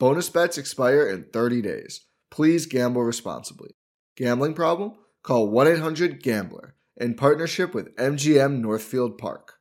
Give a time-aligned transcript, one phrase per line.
[0.00, 2.06] Bonus bets expire in 30 days.
[2.30, 3.72] Please gamble responsibly.
[4.16, 4.94] Gambling problem?
[5.22, 9.56] Call 1 800 Gambler in partnership with MGM Northfield Park.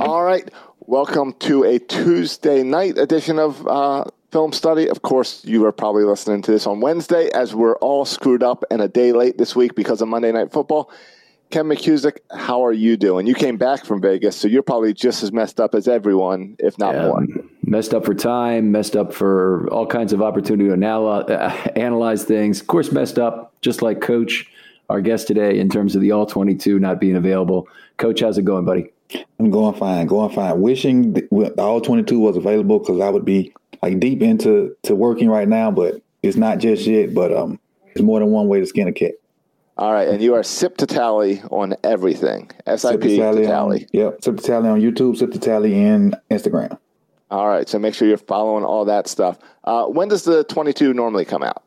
[0.00, 0.50] All right.
[0.80, 4.04] Welcome to a Tuesday night edition of uh,
[4.34, 4.88] Film Study.
[4.88, 8.64] Of course, you are probably listening to this on Wednesday as we're all screwed up
[8.68, 10.90] and a day late this week because of Monday Night Football.
[11.50, 13.28] Ken McKusick, how are you doing?
[13.28, 16.76] You came back from Vegas, so you're probably just as messed up as everyone, if
[16.80, 17.24] not Yeah, more.
[17.64, 22.24] Messed up for time, messed up for all kinds of opportunity to anal- uh, analyze
[22.24, 22.60] things.
[22.60, 24.50] Of course, messed up, just like Coach,
[24.90, 27.68] our guest today, in terms of the All 22 not being available.
[27.98, 28.90] Coach, how's it going, buddy?
[29.38, 30.60] I'm going fine, going fine.
[30.60, 33.52] Wishing the, the all 22 was available because I would be
[33.84, 37.12] like deep into to working right now, but it's not just yet.
[37.12, 39.12] But um, there's more than one way to skin a cat.
[39.76, 42.50] All right, and you are sip to tally on everything.
[42.66, 43.80] SIP Sip to to tally, tally.
[43.82, 46.78] On, yep, sip to tally on YouTube, sip to tally in Instagram.
[47.30, 49.38] All right, so make sure you're following all that stuff.
[49.64, 51.64] Uh, when does the 22 normally come out?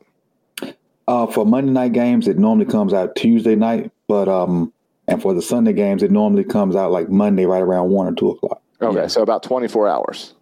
[1.06, 4.72] Uh, for Monday night games, it normally comes out Tuesday night, but um,
[5.06, 8.14] and for the Sunday games, it normally comes out like Monday, right around one or
[8.14, 10.34] two o'clock, Okay, so about 24 hours.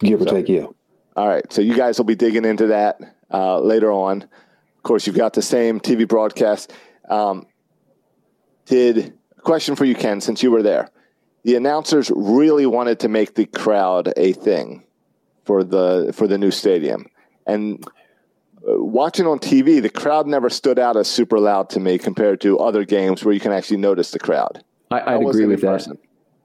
[0.00, 0.48] give or take.
[0.48, 0.66] Yeah.
[1.16, 3.00] All right, so you guys will be digging into that
[3.32, 4.22] uh, later on.
[4.22, 6.72] Of course, you've got the same TV broadcast.
[7.08, 7.46] Um,
[8.66, 10.90] did question for you, Ken, since you were there?
[11.42, 14.84] the announcers really wanted to make the crowd a thing
[15.44, 17.06] for the for the new stadium,
[17.46, 17.84] and
[18.68, 22.40] uh, watching on TV, the crowd never stood out as super loud to me compared
[22.42, 24.62] to other games where you can actually notice the crowd.
[24.90, 25.86] I, would agree with that.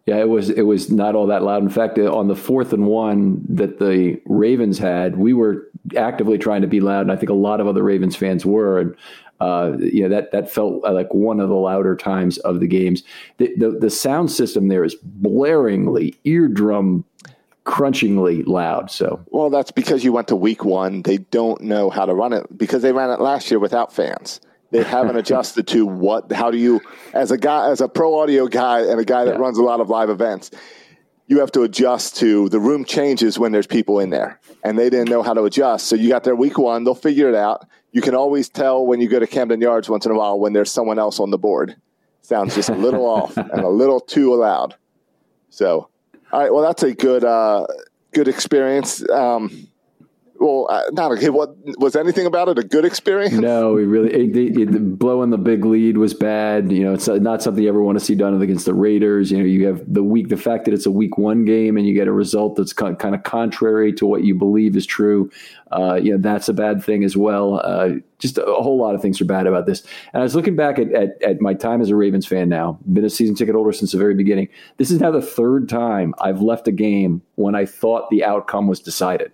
[0.06, 1.64] Yeah, it was it was not all that loud.
[1.64, 5.68] In fact, on the fourth and one that the Ravens had, we were
[5.98, 8.80] actively trying to be loud, and I think a lot of other Ravens fans were.
[8.80, 8.96] And
[9.40, 13.02] uh, you know that that felt like one of the louder times of the games.
[13.38, 17.04] The, the, the sound system there is blaringly, eardrum
[17.66, 18.92] crunchingly loud.
[18.92, 21.02] So well, that's because you went to week one.
[21.02, 24.40] They don't know how to run it because they ran it last year without fans.
[24.76, 26.32] They haven't adjusted to what.
[26.32, 26.82] How do you,
[27.14, 29.42] as a guy, as a pro audio guy, and a guy that yeah.
[29.42, 30.52] runs a lot of live events,
[31.28, 34.90] you have to adjust to the room changes when there's people in there, and they
[34.90, 35.88] didn't know how to adjust.
[35.88, 36.84] So you got there week one.
[36.84, 40.06] They'll figure it out you can always tell when you go to Camden Yards once
[40.06, 41.78] in a while when there's someone else on the board.
[42.24, 44.76] Sounds just a little off and a little too loud.
[45.50, 45.88] So,
[46.34, 47.66] all right, well, that's a good uh,
[48.14, 49.10] good experience.
[49.10, 49.70] Um,
[50.38, 51.30] well, uh, not okay.
[51.30, 53.36] What was anything about it a good experience?
[53.36, 56.72] No, we really it, it, it, blowing the big lead was bad.
[56.72, 59.32] You know, it's not something you ever want to see done against the Raiders.
[59.32, 61.88] You know, you have the week, the fact that it's a week one game and
[61.88, 65.32] you get a result that's kind of contrary to what you believe is true.
[65.72, 67.60] Uh, you know, that's a bad thing as well.
[67.64, 69.82] Uh, just a, a, whole lot of things are bad about this.
[70.14, 72.78] And I was looking back at, at, at my time as a Ravens fan now,
[72.92, 74.48] been a season ticket holder since the very beginning.
[74.78, 78.68] This is now the third time I've left a game when I thought the outcome
[78.68, 79.32] was decided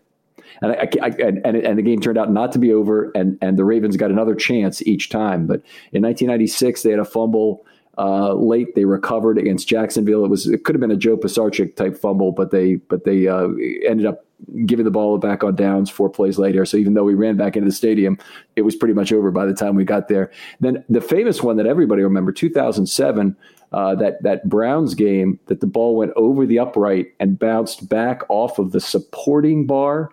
[0.62, 3.58] and I, I, and, and the game turned out not to be over, and and
[3.58, 5.48] the Ravens got another chance each time.
[5.48, 5.62] But
[5.92, 7.66] in 1996, they had a fumble.
[7.98, 10.24] Uh, late they recovered against Jacksonville.
[10.24, 13.28] It was it could have been a Joe Pisarcik type fumble, but they but they
[13.28, 13.50] uh,
[13.86, 14.26] ended up
[14.66, 16.66] giving the ball back on downs four plays later.
[16.66, 18.18] So even though we ran back into the stadium,
[18.56, 20.32] it was pretty much over by the time we got there.
[20.62, 23.36] Then the famous one that everybody remember, 2007.
[23.74, 28.22] Uh, that that Browns game that the ball went over the upright and bounced back
[28.28, 30.10] off of the supporting bar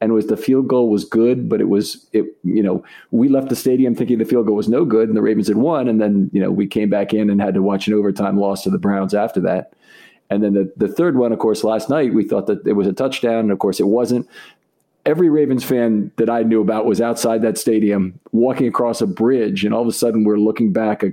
[0.00, 3.48] and was the field goal was good, but it was it you know we left
[3.48, 6.00] the stadium thinking the field goal was no good, and the Ravens had won, and
[6.00, 8.70] then you know we came back in and had to watch an overtime loss to
[8.70, 9.72] the Browns after that,
[10.30, 12.86] and then the the third one, of course, last night we thought that it was
[12.86, 14.28] a touchdown, and of course it wasn't.
[15.06, 19.64] Every Ravens fan that I knew about was outside that stadium, walking across a bridge,
[19.64, 21.04] and all of a sudden we're looking back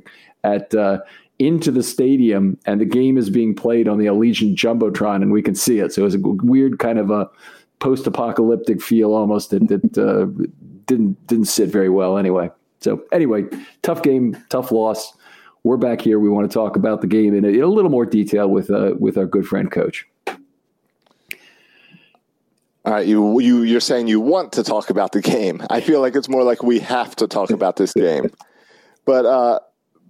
[0.44, 0.74] at.
[0.74, 1.00] uh,
[1.40, 5.44] into the stadium and the game is being played on the Allegiant Jumbotron and we
[5.44, 5.94] can see it.
[5.94, 7.30] So it was a weird kind of a
[7.80, 10.26] post-apocalyptic feel almost that, uh,
[10.86, 12.50] didn't didn't sit very well anyway.
[12.80, 13.44] So anyway,
[13.82, 15.14] tough game, tough loss.
[15.64, 16.20] We're back here.
[16.20, 18.70] We want to talk about the game in a, in a little more detail with
[18.70, 20.08] uh, with our good friend coach.
[22.86, 25.62] All right, you you you're saying you want to talk about the game.
[25.70, 28.32] I feel like it's more like we have to talk about this game.
[29.04, 29.60] But uh,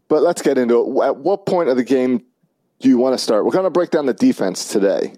[0.09, 1.05] but let's get into it.
[1.05, 2.23] At what point of the game
[2.79, 3.45] do you want to start?
[3.45, 5.13] We're going to break down the defense today.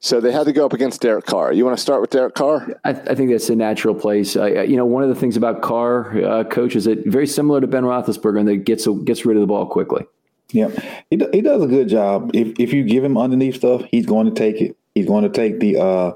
[0.00, 1.52] So they had to go up against Derek Carr.
[1.52, 2.68] You want to start with Derek Carr?
[2.84, 4.36] I, I think that's a natural place.
[4.36, 7.60] I, you know, one of the things about Carr, uh, coach, is that very similar
[7.60, 10.06] to Ben Roethlisberger, and that gets gets rid of the ball quickly.
[10.52, 10.68] Yeah,
[11.10, 12.30] he he does a good job.
[12.32, 14.76] If if you give him underneath stuff, he's going to take it.
[14.94, 16.12] He's going to take the uh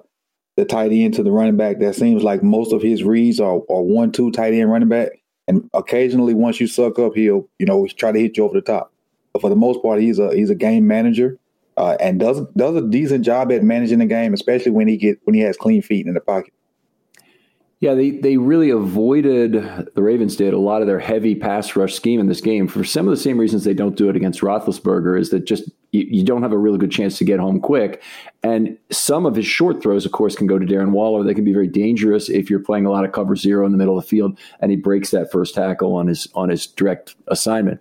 [0.56, 1.80] the tight end to the running back.
[1.80, 5.08] That seems like most of his reads are, are one two tight end running back,
[5.48, 8.62] and occasionally once you suck up, he'll you know try to hit you over the
[8.62, 8.92] top.
[9.32, 11.38] But for the most part, he's a he's a game manager
[11.76, 15.18] uh, and does does a decent job at managing the game, especially when he get
[15.24, 16.52] when he has clean feet in the pocket.
[17.82, 19.54] Yeah, they, they really avoided,
[19.96, 22.84] the Ravens did, a lot of their heavy pass rush scheme in this game for
[22.84, 26.06] some of the same reasons they don't do it against Roethlisberger is that just you,
[26.08, 28.00] you, don't have a really good chance to get home quick.
[28.44, 31.24] And some of his short throws, of course, can go to Darren Waller.
[31.24, 33.78] They can be very dangerous if you're playing a lot of cover zero in the
[33.78, 37.16] middle of the field and he breaks that first tackle on his on his direct
[37.26, 37.80] assignment.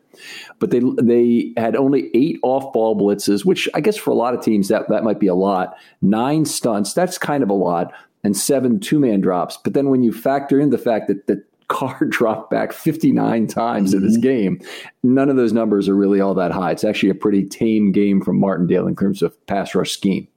[0.57, 4.33] But they they had only eight off ball blitzes, which I guess for a lot
[4.33, 5.77] of teams that, that might be a lot.
[6.01, 7.93] Nine stunts, that's kind of a lot
[8.23, 9.57] and seven two man drops.
[9.57, 13.89] But then when you factor in the fact that the Carr dropped back 59 times
[13.89, 13.97] mm-hmm.
[13.97, 14.21] in this mm-hmm.
[14.21, 14.61] game,
[15.03, 16.71] none of those numbers are really all that high.
[16.71, 20.27] It's actually a pretty tame game from Martindale in terms of pass rush scheme.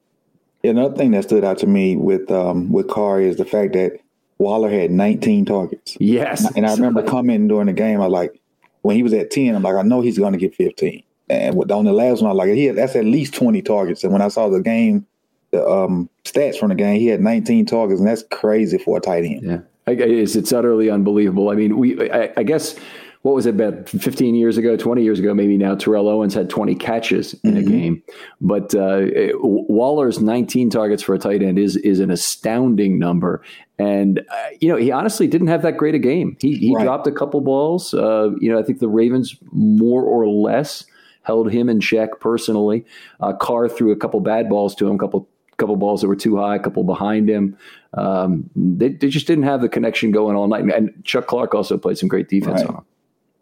[0.62, 3.74] Yeah, another thing that stood out to me with um, with Carr is the fact
[3.74, 3.98] that
[4.38, 5.96] Waller had 19 targets.
[6.00, 6.50] Yes.
[6.56, 8.40] And I remember commenting during the game, I was like,
[8.82, 11.02] when he was at 10, I'm like, I know he's going to get 15.
[11.30, 14.04] And on the last one, I was like, he had, that's at least 20 targets.
[14.04, 15.06] And when I saw the game
[15.54, 19.00] the um, stats from the game, he had 19 targets, and that's crazy for a
[19.00, 19.42] tight end.
[19.42, 21.50] Yeah, it's, it's utterly unbelievable.
[21.50, 22.76] I mean, we I, I, guess
[23.22, 25.74] what was it about 15 years ago, 20 years ago, maybe now.
[25.74, 27.58] Terrell Owens had 20 catches in mm-hmm.
[27.58, 28.02] a game,
[28.40, 33.42] but uh, it, Waller's 19 targets for a tight end is is an astounding number.
[33.78, 36.36] And uh, you know, he honestly didn't have that great a game.
[36.40, 36.84] He he right.
[36.84, 37.94] dropped a couple balls.
[37.94, 40.84] Uh, you know, I think the Ravens more or less
[41.22, 42.84] held him in check personally.
[43.20, 46.16] Uh, Carr threw a couple bad balls to him, a couple couple balls that were
[46.16, 47.56] too high, a couple behind him.
[47.94, 50.64] Um, they, they just didn't have the connection going all night.
[50.64, 52.68] And Chuck Clark also played some great defense right.
[52.68, 52.84] on him.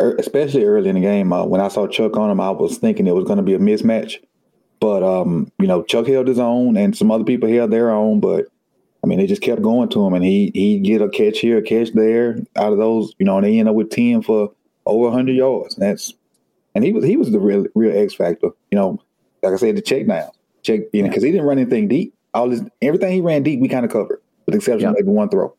[0.01, 2.79] Er, especially early in the game, uh, when I saw Chuck on him, I was
[2.79, 4.19] thinking it was going to be a mismatch.
[4.81, 8.19] But um, you know, Chuck held his own, and some other people held their own.
[8.19, 8.47] But
[9.05, 11.59] I mean, they just kept going to him, and he he get a catch here,
[11.59, 12.39] a catch there.
[12.57, 14.53] Out of those, you know, and they end up with ten for
[14.85, 15.77] over hundred yards.
[15.77, 16.15] And that's
[16.75, 18.49] and he was he was the real real X factor.
[18.71, 19.01] You know,
[19.43, 20.31] like I said, the check down,
[20.63, 22.15] check you know, because he didn't run anything deep.
[22.35, 25.09] All his everything he ran deep, we kind of covered, with the exception of maybe
[25.09, 25.55] one throw.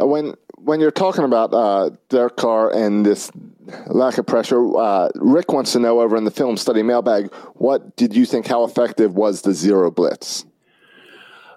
[0.00, 3.30] Uh, when when you're talking about uh, Derek Carr and this
[3.86, 7.96] lack of pressure, uh, Rick wants to know over in the film study mailbag, what
[7.96, 8.46] did you think?
[8.46, 10.44] How effective was the zero blitz?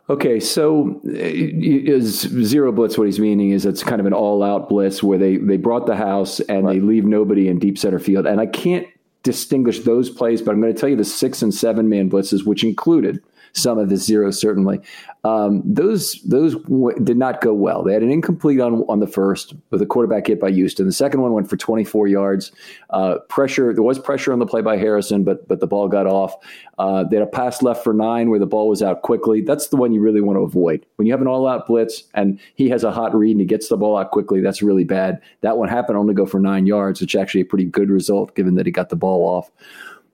[0.09, 4.69] Okay, so uh, is zero blitz what he's meaning is it's kind of an all-out
[4.69, 6.75] blitz where they they brought the house and right.
[6.75, 8.25] they leave nobody in deep center field.
[8.25, 8.87] And I can't
[9.23, 12.45] distinguish those plays, but I'm going to tell you the six and seven man blitzes,
[12.45, 13.21] which included
[13.53, 14.79] some of the zeros certainly.
[15.23, 17.83] Um, those those w- did not go well.
[17.83, 20.85] They had an incomplete on on the first with a quarterback hit by Houston.
[20.85, 22.51] The second one went for 24 yards.
[22.91, 26.07] Uh, pressure there was pressure on the play by Harrison, but but the ball got
[26.07, 26.35] off.
[26.77, 29.41] Uh, they had a pass left for nine where the ball was out quickly.
[29.41, 32.03] That's the one you really want to avoid when you have an all out blitz
[32.13, 34.41] and he has a hot read and he gets the ball out quickly.
[34.41, 35.21] That's really bad.
[35.41, 38.55] That one happened only go for nine yards, which actually a pretty good result given
[38.55, 39.51] that he got the ball off.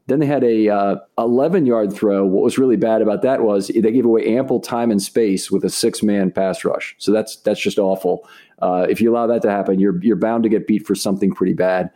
[0.08, 2.26] Then they had a uh, 11 yard throw.
[2.26, 5.64] What was really bad about that was they gave away ample time and space with
[5.64, 6.96] a six man pass rush.
[6.98, 8.28] So that's that's just awful.
[8.62, 11.34] Uh, if you allow that to happen, you're you're bound to get beat for something
[11.34, 11.90] pretty bad.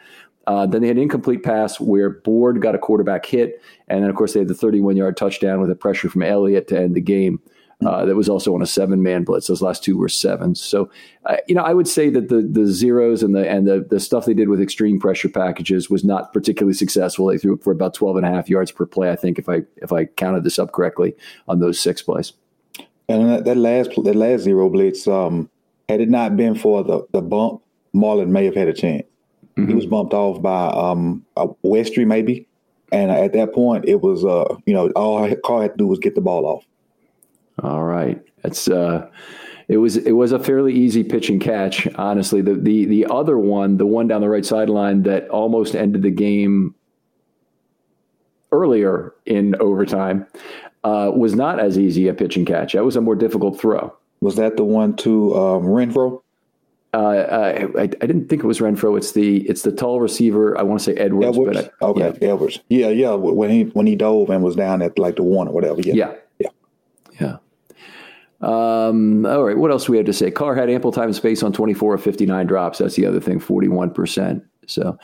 [0.48, 4.10] Uh, then they had an incomplete pass where Board got a quarterback hit, and then
[4.10, 6.96] of course they had the 31 yard touchdown with a pressure from Elliott to end
[6.96, 7.42] the game.
[7.86, 9.48] Uh, that was also on a seven man blitz.
[9.48, 10.60] Those last two were sevens.
[10.60, 10.90] So,
[11.26, 14.00] uh, you know, I would say that the the zeros and the and the the
[14.00, 17.28] stuff they did with extreme pressure packages was not particularly successful.
[17.28, 19.12] They threw it for about 12 and a half yards per play.
[19.12, 21.16] I think if I if I counted this up correctly
[21.48, 22.34] on those six plays.
[23.08, 25.48] And that, that last that last zero blitz, um,
[25.88, 27.62] had it not been for the the bump,
[27.94, 29.06] Marlon may have had a chance.
[29.56, 29.70] Mm-hmm.
[29.70, 31.26] He was bumped off by um,
[31.64, 32.48] Westry maybe,
[32.92, 36.00] and at that point it was uh, you know all Carr had to do was
[36.00, 36.66] get the ball off.
[37.64, 38.22] All right.
[38.44, 39.10] It's uh
[39.68, 42.42] it was it was a fairly easy pitch and catch, honestly.
[42.42, 46.12] The the the other one, the one down the right sideline that almost ended the
[46.12, 46.74] game
[48.52, 50.26] earlier in overtime,
[50.86, 52.74] uh, was not as easy a pitch and catch.
[52.74, 53.94] That was a more difficult throw.
[54.22, 56.22] Was that the one to um, Renfrow?
[56.94, 58.98] Uh, uh I, I, didn't think it was Renfrow.
[58.98, 60.58] It's the it's the tall receiver.
[60.58, 61.38] I want to say Edwards.
[61.38, 61.58] Edwards.
[61.58, 62.30] But I, okay, yeah.
[62.30, 62.60] Edwards.
[62.70, 63.14] Yeah, yeah.
[63.16, 65.82] When he when he dove and was down at like the one or whatever.
[65.82, 65.94] Yeah.
[65.94, 66.14] Yeah.
[66.40, 66.50] Yeah.
[67.20, 67.38] yeah.
[68.42, 70.30] Um, all right, what else do we have to say?
[70.30, 72.78] Carr had ample time and space on 24 of 59 drops.
[72.78, 74.44] That's the other thing, 41%.
[74.68, 74.98] So,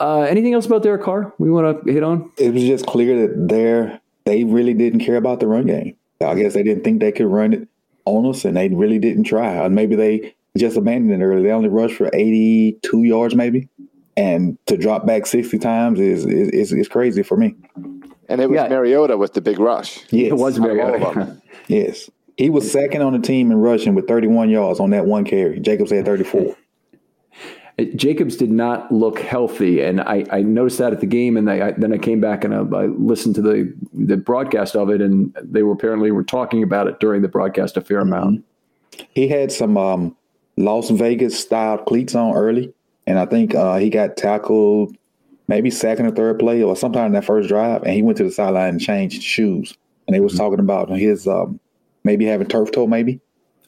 [0.00, 2.30] uh, anything else about Derek Carr we want to hit on?
[2.36, 5.96] It was just clear that they they really didn't care about the run game.
[6.20, 7.68] I guess they didn't think they could run it
[8.04, 9.52] on us, and they really didn't try.
[9.54, 11.42] And maybe they just abandoned it early.
[11.42, 13.68] They only rushed for 82 yards, maybe.
[14.16, 17.54] And to drop back 60 times is is, is, is crazy for me.
[18.28, 18.68] And it was yeah.
[18.68, 20.04] Mariota with the big rush.
[20.10, 20.32] Yes.
[20.32, 21.40] It was Mariota.
[21.68, 22.10] yes.
[22.38, 25.58] He was second on the team in rushing with 31 yards on that one carry.
[25.58, 26.56] Jacobs had 34.
[27.96, 31.36] Jacobs did not look healthy, and I, I noticed that at the game.
[31.36, 34.76] And I, I, then I came back and I, I, listened to the the broadcast
[34.76, 38.00] of it, and they were apparently were talking about it during the broadcast a fair
[38.00, 38.44] amount.
[39.14, 40.16] He had some um,
[40.56, 42.72] Las Vegas style cleats on early,
[43.06, 44.96] and I think uh, he got tackled
[45.48, 48.24] maybe second or third play or sometime in that first drive, and he went to
[48.24, 49.76] the sideline and changed shoes.
[50.06, 50.42] And they was mm-hmm.
[50.42, 51.60] talking about his um,
[52.04, 53.20] maybe having turf toe, maybe.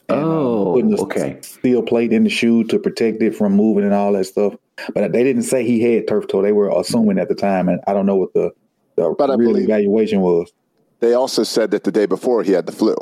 [0.09, 1.39] And, uh, oh, uh, putting a okay.
[1.41, 4.55] steel plate in the shoe to protect it from moving and all that stuff.
[4.93, 6.41] But they didn't say he had turf toe.
[6.41, 8.51] They were assuming at the time, and I don't know what the,
[8.95, 10.51] the but real evaluation was.
[10.99, 12.95] They also said that the day before he had the flu.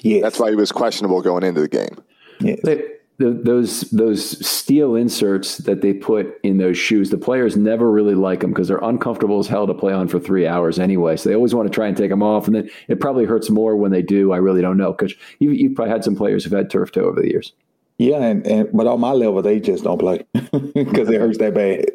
[0.00, 1.96] Yeah, that's why he was questionable going into the game.
[2.40, 2.60] Yes.
[2.62, 2.82] They,
[3.18, 8.14] the, those those steel inserts that they put in those shoes, the players never really
[8.14, 11.16] like them because they're uncomfortable as hell to play on for three hours anyway.
[11.16, 13.50] So they always want to try and take them off, and then it probably hurts
[13.50, 14.32] more when they do.
[14.32, 17.04] I really don't know because you, you've probably had some players who've had turf toe
[17.04, 17.52] over the years.
[17.98, 21.54] Yeah, and, and but on my level, they just don't play because it hurts that
[21.54, 21.86] bad.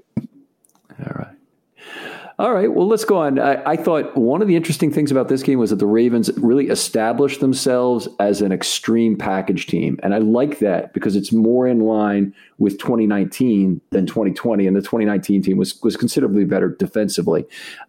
[0.99, 1.36] All right.
[2.39, 3.39] All right, well, let's go on.
[3.39, 6.29] I, I, thought one of the interesting things about this game was that the Ravens
[6.37, 9.99] really established themselves as an extreme package team.
[10.03, 14.67] And I like that because it's more in line with 2019 than 2020.
[14.67, 17.43] And the 2019 team was, was considerably better defensively.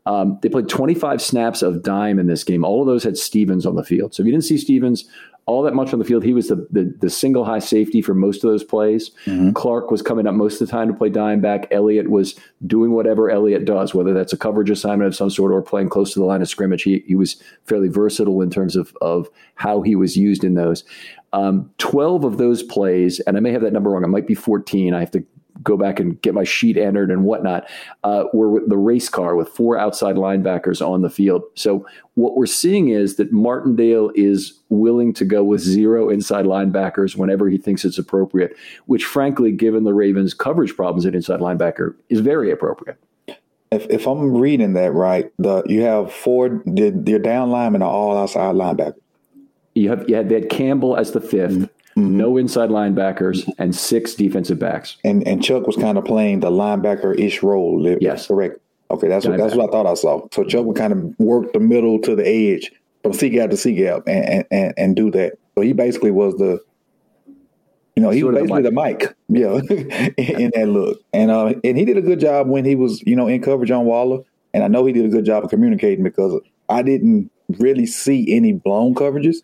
[0.06, 2.64] Um, they played 25 snaps of dime in this game.
[2.64, 4.14] All of those had Stephens on the field.
[4.14, 5.04] So if you didn't see Stephens,
[5.48, 6.22] all that much on the field.
[6.22, 9.10] He was the, the, the single high safety for most of those plays.
[9.24, 9.52] Mm-hmm.
[9.52, 11.66] Clark was coming up most of the time to play dime back.
[11.70, 15.62] Elliott was doing whatever Elliott does, whether that's a coverage assignment of some sort or
[15.62, 16.82] playing close to the line of scrimmage.
[16.82, 20.84] He, he was fairly versatile in terms of, of how he was used in those.
[21.32, 24.34] Um, 12 of those plays, and I may have that number wrong, it might be
[24.34, 24.92] 14.
[24.92, 25.24] I have to
[25.62, 27.68] go back and get my sheet entered and whatnot,
[28.04, 31.42] uh, were the race car with four outside linebackers on the field.
[31.54, 37.16] So what we're seeing is that Martindale is willing to go with zero inside linebackers
[37.16, 41.94] whenever he thinks it's appropriate, which frankly, given the Ravens' coverage problems at inside linebacker,
[42.08, 42.98] is very appropriate.
[43.70, 47.90] If, if I'm reading that right, the you have four the, your down linemen are
[47.90, 49.00] all outside linebackers.
[49.74, 51.64] You have you had, they had Campbell as the 5th mm-hmm.
[51.98, 52.16] Mm-hmm.
[52.16, 54.96] no inside linebackers, and six defensive backs.
[55.04, 57.96] And and Chuck was kind of playing the linebacker ish role.
[58.00, 58.60] Yes, correct.
[58.90, 60.26] Okay, that's what that's what I thought I saw.
[60.32, 62.70] So Chuck would kind of work the middle to the edge
[63.02, 65.38] from C gap to C gap and, and and do that.
[65.56, 66.60] So he basically was the
[67.96, 71.00] you know, he was basically the Mike, yeah, in, in, that look.
[71.12, 73.72] And uh, and he did a good job when he was, you know, in coverage
[73.72, 74.20] on Waller.
[74.54, 77.28] And I know he did a good job of communicating because I didn't
[77.58, 79.38] really see any blown coverages.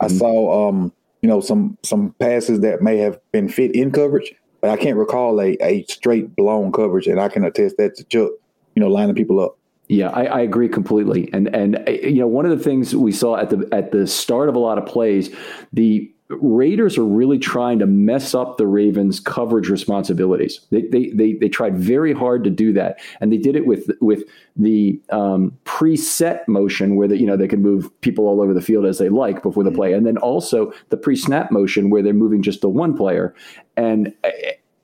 [0.00, 0.16] I mm-hmm.
[0.16, 4.70] saw um, you know, some some passes that may have been fit in coverage, but
[4.70, 8.30] I can't recall a, a straight blown coverage, and I can attest that to Chuck,
[8.74, 9.56] you know, lining people up.
[9.88, 11.30] Yeah, I, I, agree completely.
[11.32, 14.06] And and uh, you know, one of the things we saw at the at the
[14.06, 15.34] start of a lot of plays,
[15.72, 20.60] the Raiders are really trying to mess up the Ravens' coverage responsibilities.
[20.70, 23.90] They, they they they tried very hard to do that, and they did it with
[24.02, 28.52] with the um, preset motion, where that you know they can move people all over
[28.52, 32.02] the field as they like before the play, and then also the pre-snap motion, where
[32.02, 33.34] they're moving just the one player.
[33.78, 34.30] And uh,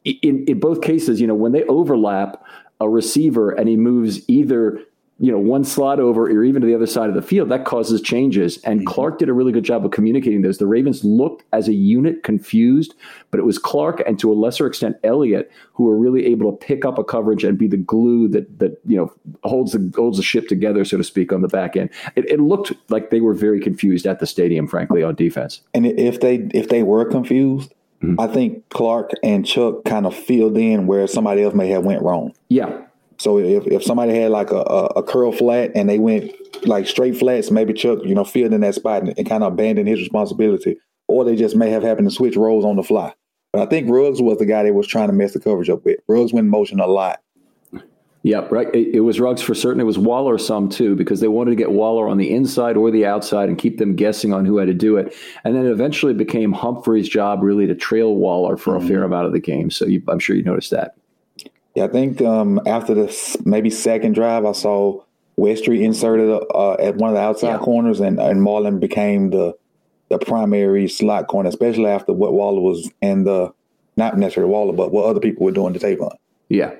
[0.04, 2.42] in in both cases, you know, when they overlap
[2.80, 4.80] a receiver and he moves either
[5.21, 7.64] you know, one slot over or even to the other side of the field, that
[7.64, 8.59] causes changes.
[8.64, 8.88] And mm-hmm.
[8.88, 10.59] Clark did a really good job of communicating those.
[10.59, 12.94] The Ravens looked as a unit confused,
[13.30, 16.66] but it was Clark and to a lesser extent Elliott who were really able to
[16.66, 19.12] pick up a coverage and be the glue that that you know
[19.44, 21.90] holds the holds the ship together, so to speak, on the back end.
[22.16, 25.61] It, it looked like they were very confused at the stadium, frankly, on defense.
[25.74, 27.72] And if they if they were confused,
[28.03, 28.18] mm-hmm.
[28.18, 32.03] I think Clark and Chuck kind of filled in where somebody else may have went
[32.03, 32.35] wrong.
[32.48, 32.83] Yeah,
[33.18, 36.33] so if, if somebody had like a, a, a, curl flat and they went
[36.66, 39.53] like straight flats, maybe Chuck, you know, filled in that spot and, and, kind of
[39.53, 40.77] abandoned his responsibility,
[41.09, 43.14] or they just may have happened to switch roles on the fly.
[43.53, 45.85] But I think Ruggs was the guy that was trying to mess the coverage up
[45.85, 46.00] with.
[46.09, 47.20] Ruggs went in motion a lot.
[48.24, 48.74] Yep, right.
[48.74, 49.81] It, it, was Ruggs for certain.
[49.81, 52.90] It was Waller some too, because they wanted to get Waller on the inside or
[52.90, 55.14] the outside and keep them guessing on who had to do it.
[55.44, 58.87] And then it eventually became Humphrey's job really to trail Waller for mm-hmm.
[58.87, 59.70] a fair amount of the game.
[59.70, 60.96] So you, I'm sure you noticed that.
[61.74, 65.02] Yeah, I think um, after the maybe second drive, I saw
[65.37, 67.58] Westry inserted uh, at one of the outside yeah.
[67.58, 69.56] corners, and, and Marlon became the
[70.10, 73.52] the primary slot corner, especially after what Waller was and the
[73.96, 76.12] not necessarily Waller, but what other people were doing to Tavon.
[76.48, 76.74] Yeah.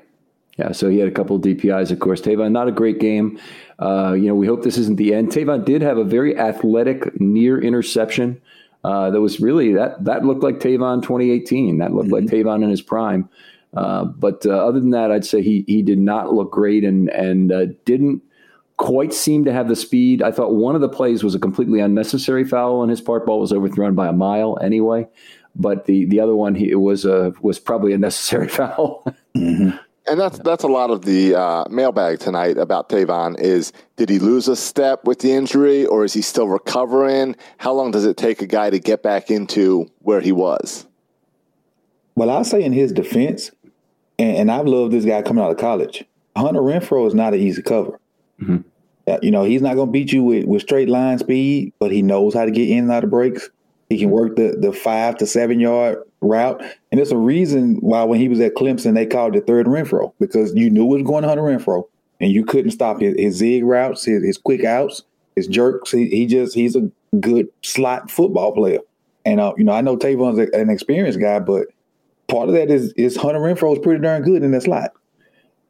[0.57, 2.21] Yeah, so he had a couple of DPIs, of course.
[2.21, 3.37] Tavon, not a great game.
[3.77, 5.29] Uh, you know, we hope this isn't the end.
[5.29, 8.41] Tavon did have a very athletic near interception.
[8.85, 11.79] Uh, that was really that that looked like Tavon 2018.
[11.79, 12.13] That looked mm-hmm.
[12.13, 13.27] like Tavon in his prime.
[13.75, 17.09] Uh, but uh, other than that, I'd say he he did not look great and
[17.09, 18.21] and uh, didn't
[18.77, 20.21] quite seem to have the speed.
[20.21, 23.25] I thought one of the plays was a completely unnecessary foul on his part.
[23.25, 25.07] Ball was overthrown by a mile anyway,
[25.55, 29.03] but the the other one he, it was a was probably a necessary foul.
[29.35, 29.77] mm-hmm.
[30.07, 33.39] And that's that's a lot of the uh, mailbag tonight about Tavon.
[33.39, 37.35] Is did he lose a step with the injury, or is he still recovering?
[37.57, 40.85] How long does it take a guy to get back into where he was?
[42.15, 43.51] Well, I'll say in his defense,
[44.19, 46.03] and, and I've loved this guy coming out of college.
[46.35, 47.99] Hunter Renfrow is not an easy cover.
[48.41, 48.57] Mm-hmm.
[49.21, 52.01] You know, he's not going to beat you with, with straight line speed, but he
[52.01, 53.49] knows how to get in and out of breaks.
[53.89, 56.59] He can work the, the five to seven yard route.
[56.91, 60.11] And there's a reason why when he was at Clemson, they called it third Renfrow
[60.19, 61.83] because you knew it was going to Hunter Renfrow
[62.19, 65.03] and you couldn't stop his, his zig routes, his, his quick outs,
[65.35, 65.91] his jerks.
[65.91, 68.79] He, he just, he's a good slot football player.
[69.23, 71.67] And, uh, you know, I know Tavon's an experienced guy, but
[72.27, 74.91] part of that is is Hunter Renfrow is pretty darn good in that slot.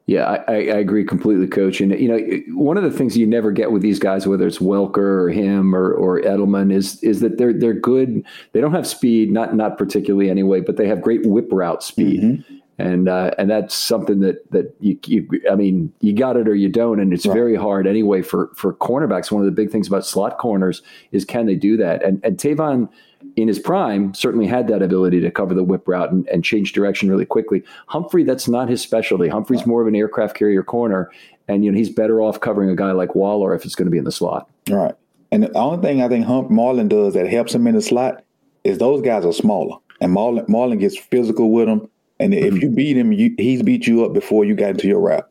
[0.06, 1.80] Yeah, I, I, agree completely, Coach.
[1.80, 2.18] And you know,
[2.56, 5.74] one of the things you never get with these guys, whether it's Welker or him
[5.74, 8.24] or, or Edelman, is is that they're they're good.
[8.52, 12.22] They don't have speed, not not particularly anyway, but they have great whip route speed.
[12.22, 12.54] Mm-hmm.
[12.78, 16.54] And uh, and that's something that that you, you I mean you got it or
[16.54, 17.34] you don't, and it's right.
[17.34, 19.32] very hard anyway for for cornerbacks.
[19.32, 22.04] One of the big things about slot corners is can they do that?
[22.04, 22.88] And and Tavon
[23.36, 26.72] in his prime, certainly had that ability to cover the whip route and, and change
[26.72, 27.62] direction really quickly.
[27.86, 29.28] Humphrey, that's not his specialty.
[29.28, 31.10] Humphrey's more of an aircraft carrier corner,
[31.46, 33.90] and you know he's better off covering a guy like Waller if it's going to
[33.90, 34.50] be in the slot.
[34.70, 34.94] All right.
[35.30, 38.24] And the only thing I think Hump Marlon does that helps him in the slot
[38.64, 41.88] is those guys are smaller, and Marlon Marlon gets physical with them.
[42.18, 42.62] And if mm-hmm.
[42.62, 45.28] you beat him, you, he's beat you up before you got into your route.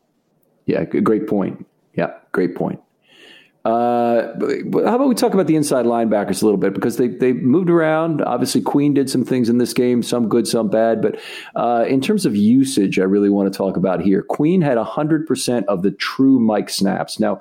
[0.66, 1.66] Yeah, great point.
[1.94, 2.80] Yeah, great point.
[3.66, 4.32] Uh,
[4.86, 7.68] how about we talk about the inside linebackers a little bit because they they moved
[7.68, 8.22] around.
[8.22, 11.02] Obviously, Queen did some things in this game, some good, some bad.
[11.02, 11.18] But
[11.56, 14.22] uh, in terms of usage, I really want to talk about here.
[14.22, 17.18] Queen had hundred percent of the true Mike snaps.
[17.18, 17.40] Now,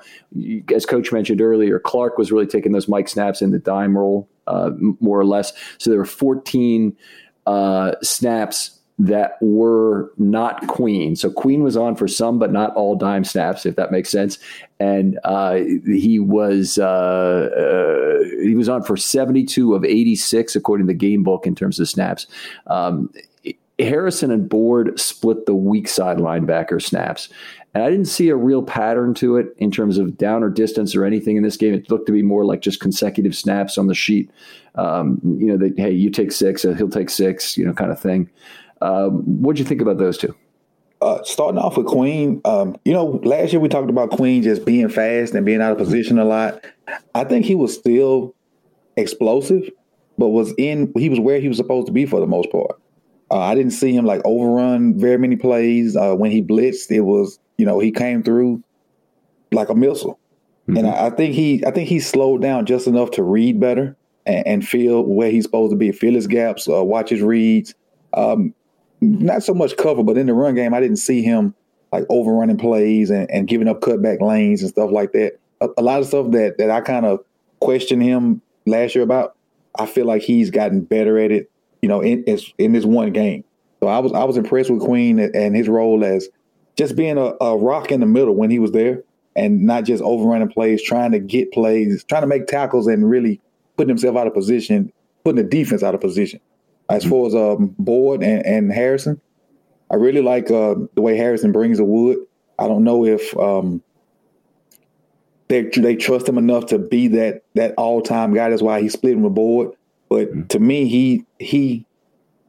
[0.74, 4.28] as Coach mentioned earlier, Clark was really taking those Mike snaps in the dime role,
[4.48, 5.54] uh, more or less.
[5.78, 6.98] So there were fourteen
[7.46, 11.16] uh, snaps that were not Queen.
[11.16, 14.40] So Queen was on for some, but not all dime snaps, if that makes sense.
[14.80, 15.56] And uh,
[15.86, 20.94] he was uh, uh, he was on for seventy two of eighty six, according to
[20.94, 22.28] the game book, in terms of snaps.
[22.68, 23.12] Um,
[23.78, 27.28] Harrison and Board split the weak side linebacker snaps.
[27.74, 30.96] And I didn't see a real pattern to it in terms of down or distance
[30.96, 31.74] or anything in this game.
[31.74, 34.32] It looked to be more like just consecutive snaps on the sheet.
[34.76, 38.00] Um, you know, that, hey, you take six, he'll take six, you know, kind of
[38.00, 38.30] thing.
[38.82, 40.36] Um, what do you think about those two?
[41.02, 44.66] Uh, starting off with Queen, um, you know, last year we talked about Queen just
[44.66, 46.66] being fast and being out of position a lot.
[47.14, 48.34] I think he was still
[48.98, 49.70] explosive,
[50.18, 52.80] but was in he was where he was supposed to be for the most part.
[53.32, 55.96] Uh, I didn't see him like overrun very many plays.
[55.96, 58.64] Uh, when he blitzed, it was you know he came through
[59.52, 60.20] like a missile,
[60.68, 60.78] mm-hmm.
[60.78, 63.96] and I, I, think he I think he slowed down just enough to read better
[64.26, 67.74] and, and feel where he's supposed to be, feel his gaps, uh, watch his reads.
[68.14, 68.54] Um,
[69.06, 71.54] not so much cover, but in the run game, I didn't see him
[71.92, 75.40] like overrunning plays and, and giving up cutback lanes and stuff like that.
[75.62, 77.20] A, a lot of stuff that that I kind of
[77.60, 79.36] questioned him last year about,
[79.78, 81.50] I feel like he's gotten better at it.
[81.82, 82.24] You know, in
[82.58, 83.44] in this one game.
[83.80, 86.28] So I was I was impressed with Queen and his role as
[86.76, 89.04] just being a, a rock in the middle when he was there,
[89.36, 93.40] and not just overrunning plays, trying to get plays, trying to make tackles, and really
[93.78, 94.92] putting himself out of position,
[95.24, 96.40] putting the defense out of position
[96.90, 97.10] as mm-hmm.
[97.10, 99.22] far as um, Board and, and Harrison.
[99.92, 102.18] I really like uh, the way Harrison brings the wood.
[102.58, 103.84] I don't know if um,
[105.48, 108.50] they they trust him enough to be that that all time guy.
[108.50, 109.72] That's why he's splitting with Board.
[110.10, 110.48] But mm-hmm.
[110.48, 111.86] to me, he he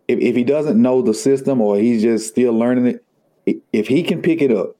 [0.08, 4.02] if, if he doesn't know the system or he's just still learning it, if he
[4.02, 4.76] can pick it up,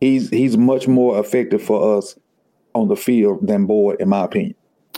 [0.00, 2.18] he's he's much more effective for us
[2.74, 4.54] on the field than Board, in my opinion.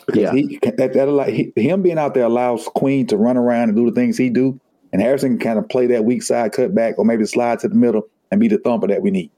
[0.06, 0.32] Because yeah.
[0.32, 3.94] he that, that him being out there allows Queen to run around and do the
[3.94, 4.58] things he do,
[4.92, 7.68] and Harrison can kind of play that weak side cut back or maybe slide to
[7.68, 9.30] the middle and be the thumper that we need.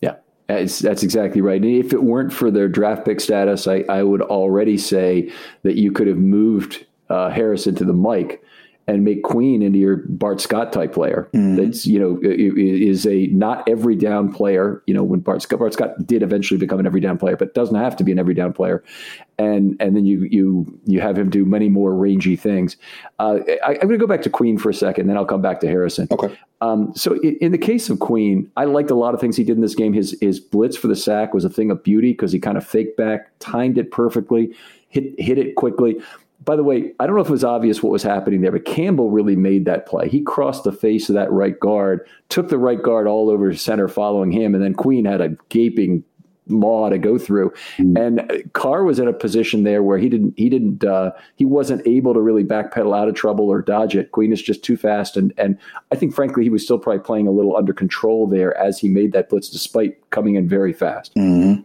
[0.00, 1.60] Yeah, that's, that's exactly right.
[1.60, 5.32] And if it weren't for their draft pick status, I, I would already say
[5.62, 8.42] that you could have moved uh, Harrison to the Mike
[8.88, 11.28] and make Queen into your Bart Scott type player.
[11.32, 11.56] Mm-hmm.
[11.56, 14.82] That's you know is a not every down player.
[14.86, 17.54] You know when Bart Scott, Bart Scott did eventually become an every down player, but
[17.54, 18.82] doesn't have to be an every down player.
[19.38, 22.76] And and then you you you have him do many more rangy things.
[23.18, 25.42] Uh, I, am going to go back to Queen for a second, then I'll come
[25.42, 26.08] back to Harrison.
[26.10, 26.36] Okay.
[26.60, 29.42] Um, so in, in, the case of Queen, I liked a lot of things he
[29.42, 29.92] did in this game.
[29.92, 32.66] His his blitz for the sack was a thing of beauty because he kind of
[32.66, 34.54] faked back, timed it perfectly,
[34.88, 36.00] hit hit it quickly
[36.44, 38.64] by the way, I don't know if it was obvious what was happening there, but
[38.64, 40.08] Campbell really made that play.
[40.08, 43.88] He crossed the face of that right guard, took the right guard all over center
[43.88, 46.04] following him, and then Queen had a gaping
[46.48, 47.52] maw to go through.
[47.78, 47.98] Mm.
[47.98, 51.86] And Carr was in a position there where he didn't he didn't uh, he wasn't
[51.86, 54.10] able to really backpedal out of trouble or dodge it.
[54.12, 55.58] Queen is just too fast, and and
[55.90, 58.88] I think frankly he was still probably playing a little under control there as he
[58.88, 61.14] made that blitz, despite coming in very fast.
[61.14, 61.62] Mm-hmm.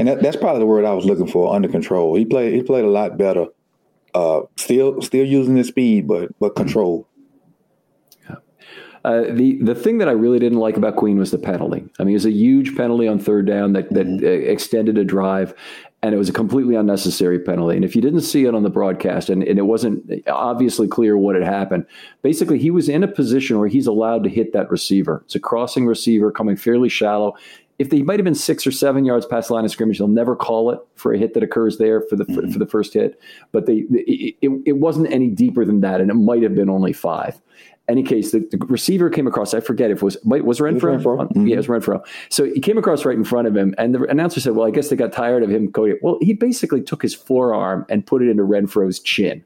[0.00, 2.16] And that, that's probably the word I was looking for, under control.
[2.16, 3.46] He played he played a lot better
[4.14, 7.06] uh, still still using the speed, but but control.
[9.04, 11.84] Uh, the the thing that I really didn't like about Queen was the penalty.
[11.98, 14.50] I mean, it was a huge penalty on third down that that mm-hmm.
[14.50, 15.54] extended a drive,
[16.02, 17.76] and it was a completely unnecessary penalty.
[17.76, 21.16] And if you didn't see it on the broadcast, and, and it wasn't obviously clear
[21.16, 21.86] what had happened,
[22.22, 25.22] basically he was in a position where he's allowed to hit that receiver.
[25.24, 27.34] It's a crossing receiver coming fairly shallow
[27.78, 30.08] if they might have been six or seven yards past the line of scrimmage, they'll
[30.08, 32.50] never call it for a hit that occurs there for the mm-hmm.
[32.50, 33.20] for, the first hit.
[33.52, 36.68] But they it, it, it, wasn't any deeper than that, and it might have been
[36.68, 37.40] only five.
[37.88, 39.54] Any case, the, the receiver came across.
[39.54, 40.94] I forget if it was was Renfrow.
[40.94, 41.18] It was Renfrow.
[41.20, 41.46] Mm-hmm.
[41.46, 42.06] Yeah, it was Renfrow.
[42.28, 44.70] So he came across right in front of him, and the announcer said, "Well, I
[44.70, 48.22] guess they got tired of him going." Well, he basically took his forearm and put
[48.22, 49.44] it into Renfrow's chin.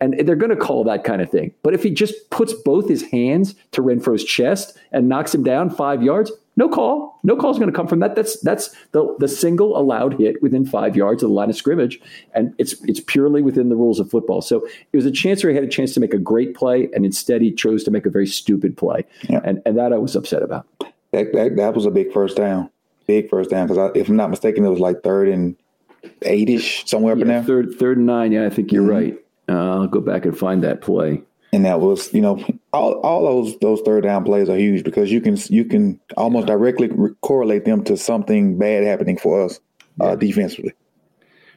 [0.00, 1.52] And they're going to call that kind of thing.
[1.62, 5.70] But if he just puts both his hands to Renfrow's chest and knocks him down
[5.70, 7.18] five yards, no call.
[7.22, 8.14] No call is going to come from that.
[8.14, 12.00] That's that's the the single allowed hit within five yards of the line of scrimmage,
[12.32, 14.40] and it's it's purely within the rules of football.
[14.40, 16.88] So it was a chance where he had a chance to make a great play,
[16.94, 19.40] and instead he chose to make a very stupid play, yeah.
[19.44, 20.66] and and that I was upset about.
[21.12, 22.70] That that, that was a big first down,
[23.06, 25.56] big first down because if I'm not mistaken, it was like third and
[26.22, 27.42] eight-ish, somewhere up yeah, in there.
[27.42, 28.32] Third, third and nine.
[28.32, 28.90] Yeah, I think you're mm-hmm.
[28.90, 29.18] right.
[29.48, 31.22] Uh, I'll go back and find that play.
[31.54, 35.12] And that was, you know, all, all those those third down plays are huge because
[35.12, 39.60] you can you can almost directly re- correlate them to something bad happening for us
[40.00, 40.72] uh, defensively.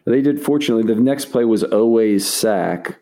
[0.06, 0.40] They did.
[0.40, 3.00] Fortunately, the next play was always sack,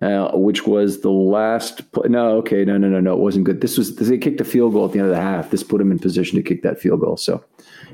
[0.00, 1.92] uh, which was the last.
[1.92, 2.08] Play.
[2.08, 3.12] No, okay, no, no, no, no.
[3.12, 3.60] It wasn't good.
[3.60, 5.50] This was they kicked a field goal at the end of the half.
[5.50, 7.18] This put him in position to kick that field goal.
[7.18, 7.44] So,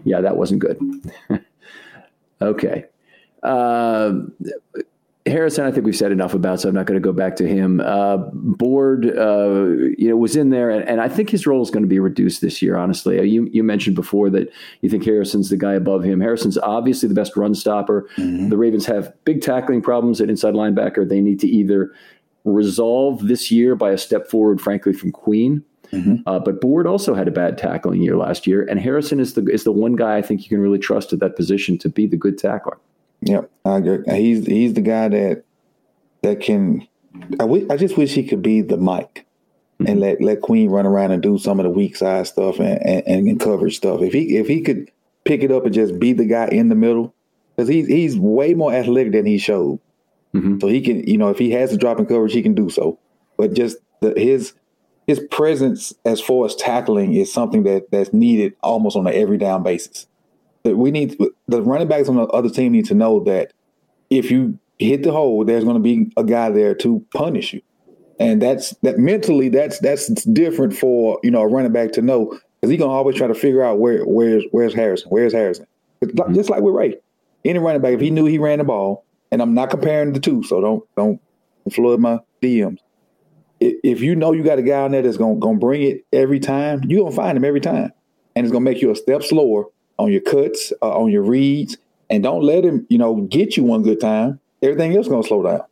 [0.04, 0.78] yeah, that wasn't good.
[2.40, 2.84] okay.
[3.42, 4.12] Uh,
[5.28, 7.48] Harrison, I think we've said enough about, so I'm not going to go back to
[7.48, 7.80] him.
[7.80, 11.70] Uh, Board, uh, you know, was in there, and, and, I think his role is
[11.70, 12.76] going to be reduced this year.
[12.76, 16.20] Honestly, uh, you you mentioned before that you think Harrison's the guy above him.
[16.20, 18.08] Harrison's obviously the best run stopper.
[18.16, 18.48] Mm-hmm.
[18.48, 21.08] The Ravens have big tackling problems at inside linebacker.
[21.08, 21.92] They need to either
[22.44, 25.64] resolve this year by a step forward, frankly, from Queen.
[25.92, 26.28] Mm-hmm.
[26.28, 29.46] Uh, but Board also had a bad tackling year last year, and Harrison is the
[29.46, 32.06] is the one guy I think you can really trust at that position to be
[32.06, 32.78] the good tackler.
[33.22, 34.04] Yep, I agree.
[34.16, 35.44] He's he's the guy that
[36.22, 36.86] that can.
[37.32, 39.26] I, w- I just wish he could be the Mike
[39.80, 39.98] and mm-hmm.
[39.98, 43.28] let let Queen run around and do some of the weak side stuff and, and,
[43.28, 44.02] and coverage stuff.
[44.02, 44.90] If he if he could
[45.24, 47.14] pick it up and just be the guy in the middle,
[47.56, 49.80] because he's he's way more athletic than he showed.
[50.34, 50.60] Mm-hmm.
[50.60, 52.70] So he can, you know, if he has to drop in coverage, he can do
[52.70, 52.98] so.
[53.36, 54.52] But just the, his
[55.06, 59.38] his presence as far as tackling is something that that's needed almost on an every
[59.38, 60.06] down basis
[60.64, 61.16] that we need
[61.46, 63.52] the running backs on the other team need to know that
[64.10, 67.62] if you hit the hole, there's going to be a guy there to punish you,
[68.18, 72.38] and that's that mentally that's that's different for you know a running back to know
[72.60, 75.66] because he's gonna always try to figure out where where's where's Harrison, where's Harrison,
[76.02, 76.34] mm-hmm.
[76.34, 76.96] just like with Ray,
[77.44, 80.20] any running back if he knew he ran the ball, and I'm not comparing the
[80.20, 81.20] two, so don't don't
[81.72, 82.78] flood my DMs.
[83.60, 86.40] If you know you got a guy on there that's gonna gonna bring it every
[86.40, 87.92] time, you're gonna find him every time,
[88.34, 89.66] and it's gonna make you a step slower
[89.98, 91.76] on your cuts, uh, on your reads,
[92.10, 94.40] and don't let him, you know, get you one good time.
[94.62, 95.62] Everything else going to slow down.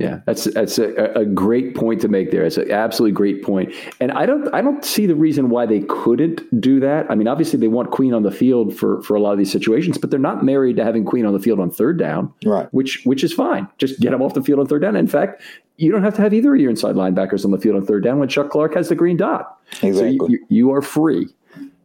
[0.00, 2.42] Yeah, that's that's a, a, great point to make there.
[2.42, 5.80] It's an absolutely great point, and I don't I don't see the reason why they
[5.80, 7.10] couldn't do that.
[7.10, 9.52] I mean, obviously they want Queen on the field for for a lot of these
[9.52, 12.72] situations, but they're not married to having Queen on the field on third down, right?
[12.72, 13.68] Which which is fine.
[13.76, 14.96] Just get him off the field on third down.
[14.96, 15.42] In fact,
[15.76, 18.02] you don't have to have either of your inside linebackers on the field on third
[18.02, 19.58] down when Chuck Clark has the green dot.
[19.82, 20.16] Exactly.
[20.16, 21.28] So you, you are free.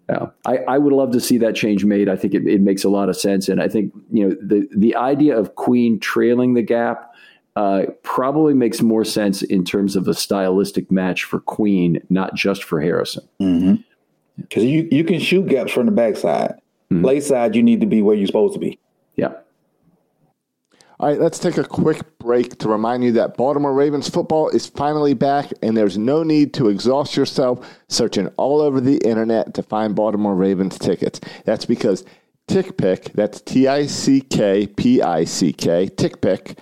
[0.10, 2.10] Yeah, I, I would love to see that change made.
[2.10, 4.68] I think it, it makes a lot of sense, and I think you know the
[4.76, 7.12] the idea of Queen trailing the gap
[7.56, 12.64] uh, probably makes more sense in terms of a stylistic match for Queen, not just
[12.64, 13.28] for Harrison.
[13.40, 14.60] Because mm-hmm.
[14.62, 16.60] you you can shoot gaps from the backside.
[16.92, 17.02] Mm-hmm.
[17.02, 18.78] Play side, you need to be where you're supposed to be.
[19.16, 19.34] Yeah.
[20.98, 24.68] All right, let's take a quick break to remind you that Baltimore Ravens football is
[24.68, 29.64] finally back, and there's no need to exhaust yourself searching all over the internet to
[29.64, 31.20] find Baltimore Ravens tickets.
[31.44, 32.06] That's because
[32.48, 36.58] TickPick, that's T I C K P I C K, TickPick,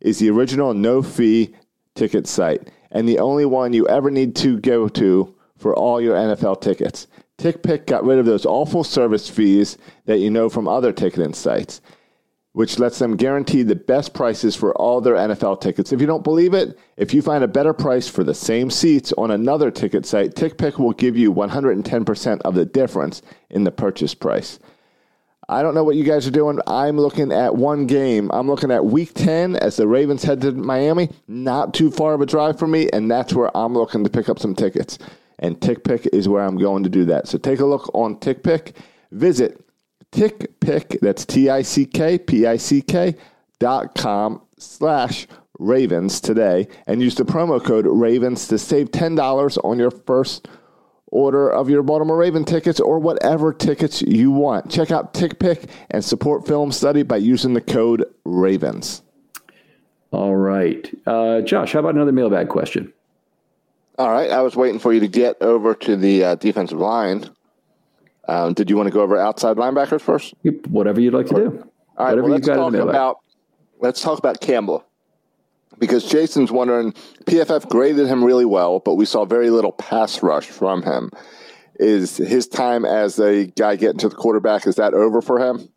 [0.00, 1.54] is the original no fee
[1.94, 6.16] ticket site and the only one you ever need to go to for all your
[6.16, 7.06] NFL tickets.
[7.38, 11.80] TickPick got rid of those awful service fees that you know from other ticketing sites
[12.56, 15.92] which lets them guarantee the best prices for all their NFL tickets.
[15.92, 19.12] If you don't believe it, if you find a better price for the same seats
[19.18, 24.14] on another ticket site, TickPick will give you 110% of the difference in the purchase
[24.14, 24.58] price.
[25.50, 26.58] I don't know what you guys are doing.
[26.66, 28.30] I'm looking at one game.
[28.32, 31.10] I'm looking at week 10 as the Ravens head to Miami.
[31.28, 34.30] Not too far of a drive for me, and that's where I'm looking to pick
[34.30, 34.98] up some tickets.
[35.40, 37.28] And TickPick is where I'm going to do that.
[37.28, 38.72] So take a look on TickPick.
[39.12, 39.62] Visit
[40.16, 43.14] TickPick, that's T-I-C-K-P-I-C-K
[43.58, 45.26] dot com slash
[45.58, 50.48] Ravens today and use the promo code Ravens to save $10 on your first
[51.08, 54.70] order of your Baltimore Raven tickets or whatever tickets you want.
[54.70, 59.02] Check out TickPick and support film study by using the code Ravens.
[60.12, 60.90] All right.
[61.06, 62.90] Uh, Josh, how about another mailbag question?
[63.98, 64.30] All right.
[64.30, 67.28] I was waiting for you to get over to the uh, defensive line.
[68.28, 70.34] Um, did you want to go over outside linebackers first?
[70.68, 71.70] Whatever you'd like to do.
[71.96, 72.16] All right.
[72.16, 73.18] Whatever well, let's talk about
[73.80, 74.84] let's talk about Campbell
[75.78, 76.92] because Jason's wondering.
[77.24, 81.10] PFF graded him really well, but we saw very little pass rush from him.
[81.78, 85.68] Is his time as a guy getting to the quarterback is that over for him?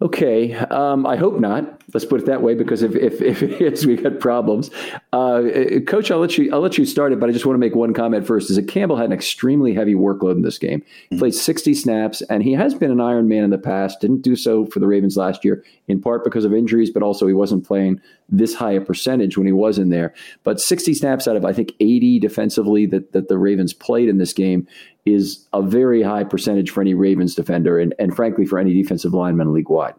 [0.00, 1.82] Okay, um, I hope not.
[1.92, 4.70] Let's put it that way, because if if, if it is, we got problems.
[5.12, 5.42] Uh,
[5.88, 7.74] Coach, I'll let you I'll let you start it, but I just want to make
[7.74, 8.48] one comment first.
[8.48, 10.84] Is that Campbell had an extremely heavy workload in this game.
[10.86, 11.18] He mm-hmm.
[11.18, 14.00] played 60 snaps, and he has been an Iron Man in the past.
[14.00, 17.26] Didn't do so for the Ravens last year, in part because of injuries, but also
[17.26, 20.14] he wasn't playing this high a percentage when he was in there.
[20.44, 24.18] But 60 snaps out of I think 80 defensively that that the Ravens played in
[24.18, 24.68] this game
[25.12, 29.14] is a very high percentage for any Ravens defender, and, and frankly for any defensive
[29.14, 29.94] lineman league wide.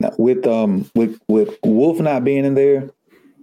[0.00, 2.90] Now, with um with with Wolfe not being in there,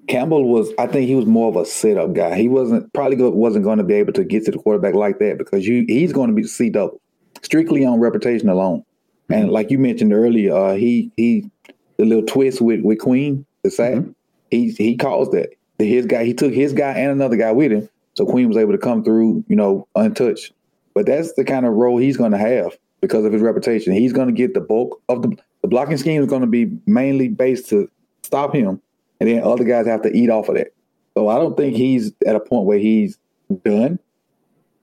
[0.08, 2.36] Campbell was I think he was more of a setup guy.
[2.36, 5.38] He wasn't probably wasn't going to be able to get to the quarterback like that
[5.38, 7.02] because you he's going to be C double
[7.42, 8.80] strictly on reputation alone.
[8.80, 9.34] Mm-hmm.
[9.34, 11.50] And like you mentioned earlier, uh, he he
[11.98, 14.12] the little twist with with Queen the sack, mm-hmm.
[14.50, 15.50] he he caused that.
[15.80, 18.72] His guy he took his guy and another guy with him, so Queen was able
[18.72, 20.54] to come through, you know, untouched.
[20.94, 23.94] But that's the kind of role he's going to have because of his reputation.
[23.94, 26.72] He's going to get the bulk of the the blocking scheme is going to be
[26.86, 27.90] mainly based to
[28.24, 28.82] stop him,
[29.20, 30.74] and then other guys have to eat off of that.
[31.14, 33.18] So I don't think he's at a point where he's
[33.64, 34.00] done.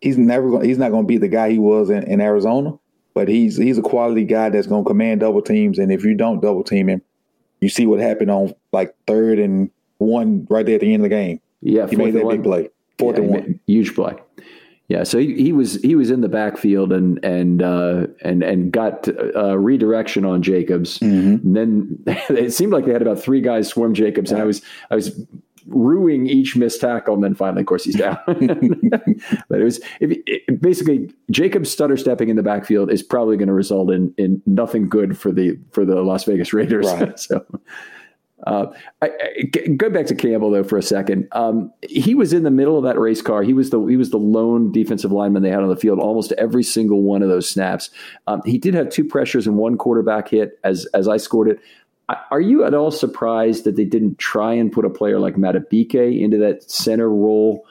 [0.01, 0.64] He's never going.
[0.64, 2.79] He's not going to be the guy he was in, in Arizona,
[3.14, 5.79] but he's he's a quality guy that's going to command double teams.
[5.79, 7.03] And if you don't double team him,
[7.61, 11.11] you see what happened on like third and one right there at the end of
[11.11, 11.41] the game.
[11.61, 12.37] Yeah, he made that one.
[12.37, 12.69] big play.
[12.99, 14.17] Fourth yeah, and one, huge play.
[14.89, 18.73] Yeah, so he, he, was he was in the backfield and and uh, and and
[18.73, 19.07] got
[19.37, 20.99] uh, redirection on Jacobs.
[20.99, 21.53] Mm-hmm.
[21.53, 24.95] then it seemed like they had about three guys swarm Jacobs, and I was I
[24.95, 25.21] was
[25.69, 28.19] ruining each missed tackle, and then finally, of course, he's down.
[28.27, 33.49] but it was it, it, basically Jacobs stutter stepping in the backfield is probably going
[33.49, 36.87] to result in in nothing good for the for the Las Vegas Raiders.
[36.87, 37.19] Right.
[37.21, 37.45] so
[38.46, 38.66] uh,
[39.03, 39.42] I, I,
[39.77, 41.29] go back to Campbell though for a second.
[41.33, 43.42] Um, he was in the middle of that race car.
[43.42, 46.33] He was the he was the lone defensive lineman they had on the field almost
[46.33, 47.90] every single one of those snaps.
[48.27, 51.61] Um, he did have two pressures and one quarterback hit as as I scored it.
[52.31, 56.18] Are you at all surprised that they didn't try and put a player like Madubuike
[56.18, 57.66] into that center role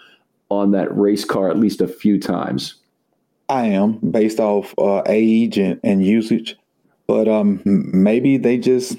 [0.49, 2.75] on that race car at least a few times?
[3.49, 6.55] I am based off uh, age and, and usage,
[7.07, 8.97] but um, maybe they just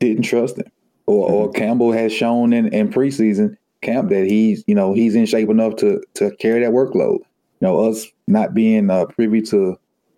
[0.00, 0.72] didn't trust him
[1.10, 1.58] or, or mm-hmm.
[1.58, 5.74] Campbell has shown in, in preseason camp that he's you know he's in shape enough
[5.76, 7.18] to to carry that workload.
[7.18, 9.76] You know, us not being uh, privy to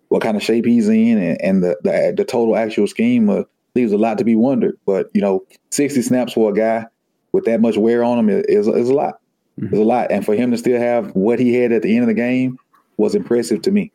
[0.09, 3.43] what kind of shape he's in and, and the, the, the total actual scheme uh,
[3.73, 4.77] leaves a lot to be wondered.
[4.85, 6.85] But you know, sixty snaps for a guy
[7.31, 9.19] with that much wear on him is is a lot.
[9.59, 9.73] Mm-hmm.
[9.73, 12.03] Is a lot, and for him to still have what he had at the end
[12.03, 12.59] of the game
[12.97, 13.91] was impressive to me.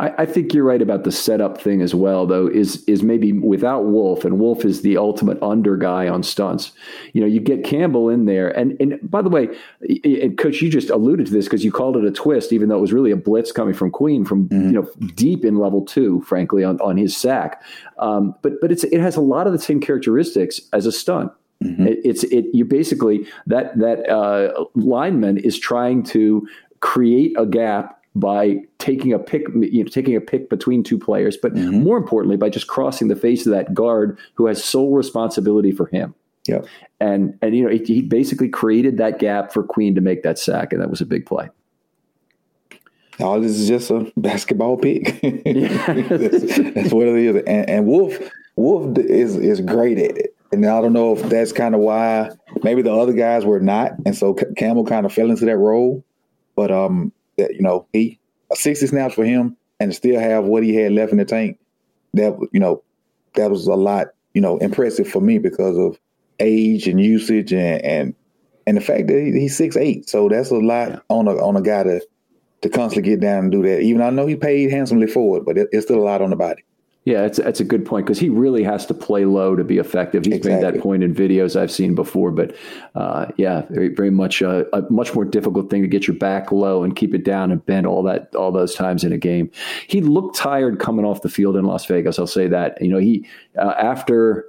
[0.00, 3.32] I, I, think you're right about the setup thing as well, though, is is maybe
[3.32, 6.72] without Wolfe, and Wolfe is the ultimate under guy on stunts.
[7.12, 8.48] You know, you get Campbell in there.
[8.58, 9.56] And and by the way,
[10.02, 12.78] and Coach, you just alluded to this because you called it a twist, even though
[12.78, 14.66] it was really a blitz coming from Queen from mm-hmm.
[14.66, 17.62] you know deep in level two, frankly, on, on his sack.
[17.98, 21.30] Um, but but it's it has a lot of the same characteristics as a stunt.
[21.62, 21.86] Mm-hmm.
[21.86, 26.48] It, it's it you basically that that uh, lineman is trying to
[26.80, 31.36] create a gap by taking a pick, you know, taking a pick between two players,
[31.36, 31.82] but mm-hmm.
[31.82, 35.86] more importantly, by just crossing the face of that guard who has sole responsibility for
[35.86, 36.14] him.
[36.46, 36.60] Yeah,
[37.00, 40.72] and and you know he basically created that gap for Queen to make that sack,
[40.72, 41.48] and that was a big play.
[43.20, 45.20] All this is just a basketball pick.
[45.22, 47.36] that's, that's, what it is.
[47.46, 48.18] And, and Wolfe,
[48.56, 50.36] Wolfe is is great at it.
[50.52, 52.30] And I don't know if that's kind of why
[52.62, 56.04] maybe the other guys were not, and so Campbell kind of fell into that role.
[56.54, 58.18] But um, that you know he
[58.52, 61.58] 60 snaps for him and still have what he had left in the tank.
[62.14, 62.82] That you know
[63.34, 65.98] that was a lot you know impressive for me because of
[66.40, 68.14] age and usage and and,
[68.66, 70.08] and the fact that he, he's six eight.
[70.08, 70.98] So that's a lot yeah.
[71.08, 72.00] on a on a guy to
[72.62, 73.80] to constantly get down and do that.
[73.80, 76.30] Even I know he paid handsomely for it, but it, it's still a lot on
[76.30, 76.64] the body.
[77.04, 79.76] Yeah, it's that's a good point because he really has to play low to be
[79.76, 80.24] effective.
[80.24, 80.64] He's exactly.
[80.64, 82.56] made that point in videos I've seen before, but
[82.94, 86.50] uh, yeah, very, very much a, a, much more difficult thing to get your back
[86.50, 89.50] low and keep it down and bend all that all those times in a game.
[89.86, 92.18] He looked tired coming off the field in Las Vegas.
[92.18, 92.80] I'll say that.
[92.80, 93.26] You know, he
[93.58, 94.46] uh, after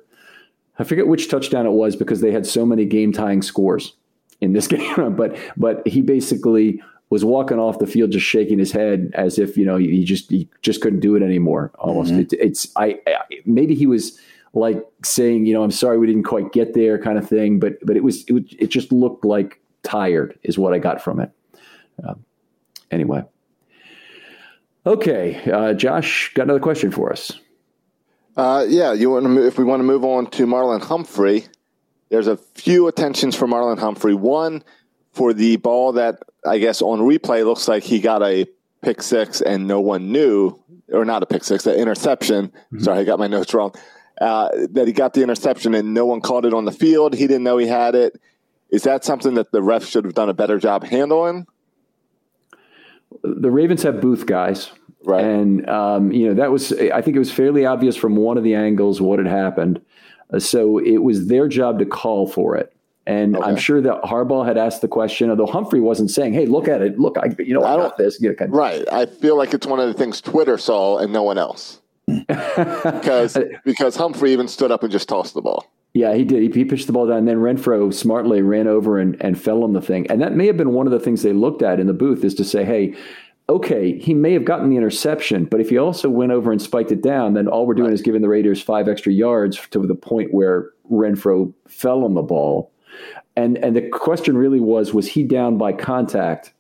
[0.80, 3.96] I forget which touchdown it was because they had so many game tying scores
[4.40, 8.72] in this game, but but he basically was walking off the field just shaking his
[8.72, 11.72] head as if you know he just he just couldn't do it anymore.
[11.80, 12.22] Almost, mm-hmm.
[12.22, 14.20] it, it's I, I, maybe he was
[14.54, 17.74] like saying you know I'm sorry we didn't quite get there kind of thing, but
[17.84, 21.32] but it was it, it just looked like tired is what I got from it.
[22.04, 22.16] Uh,
[22.92, 23.24] anyway,
[24.86, 27.40] okay, uh, Josh got another question for us.
[28.36, 31.46] Uh, yeah, you want to move, if we want to move on to Marlon Humphrey.
[32.10, 34.14] There's a few attentions for Marlon Humphrey.
[34.14, 34.64] One
[35.16, 38.46] for the ball that I guess on replay looks like he got a
[38.82, 40.60] pick six and no one knew,
[40.92, 42.50] or not a pick six, an interception.
[42.50, 42.80] Mm-hmm.
[42.82, 43.74] Sorry, I got my notes wrong.
[44.22, 47.14] Uh, that he got the interception and no one caught it on the field.
[47.14, 48.20] He didn't know he had it.
[48.70, 51.48] Is that something that the ref should have done a better job handling?
[53.24, 54.72] The Ravens have booth guys.
[55.04, 55.24] Right.
[55.24, 58.44] And, um, you know, that was, I think it was fairly obvious from one of
[58.44, 59.82] the angles what had happened.
[60.34, 62.75] Uh, so it was their job to call for it.
[63.08, 63.46] And okay.
[63.46, 66.82] I'm sure that Harbaugh had asked the question, although Humphrey wasn't saying, "Hey, look at
[66.82, 66.98] it.
[67.00, 68.58] Look, I, you know, I, got this." You know, kind of.
[68.58, 68.92] Right.
[68.92, 73.38] I feel like it's one of the things Twitter saw and no one else, because
[73.64, 75.72] because Humphrey even stood up and just tossed the ball.
[75.94, 76.42] Yeah, he did.
[76.42, 79.64] He, he pitched the ball down, and then Renfrow smartly ran over and, and fell
[79.64, 80.08] on the thing.
[80.08, 82.24] And that may have been one of the things they looked at in the booth
[82.26, 82.96] is to say, "Hey,
[83.50, 86.92] okay, he may have gotten the interception, but if he also went over and spiked
[86.92, 87.94] it down, then all we're doing right.
[87.94, 92.22] is giving the Raiders five extra yards to the point where Renfrow fell on the
[92.22, 92.72] ball.
[93.36, 96.54] And and the question really was, was he down by contact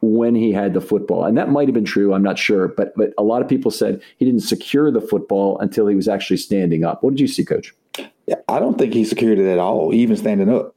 [0.00, 1.24] when he had the football?
[1.24, 2.14] And that might have been true.
[2.14, 5.58] I'm not sure, but but a lot of people said he didn't secure the football
[5.58, 7.02] until he was actually standing up.
[7.02, 7.74] What did you see, Coach?
[8.48, 10.74] I don't think he secured it at all, even standing up.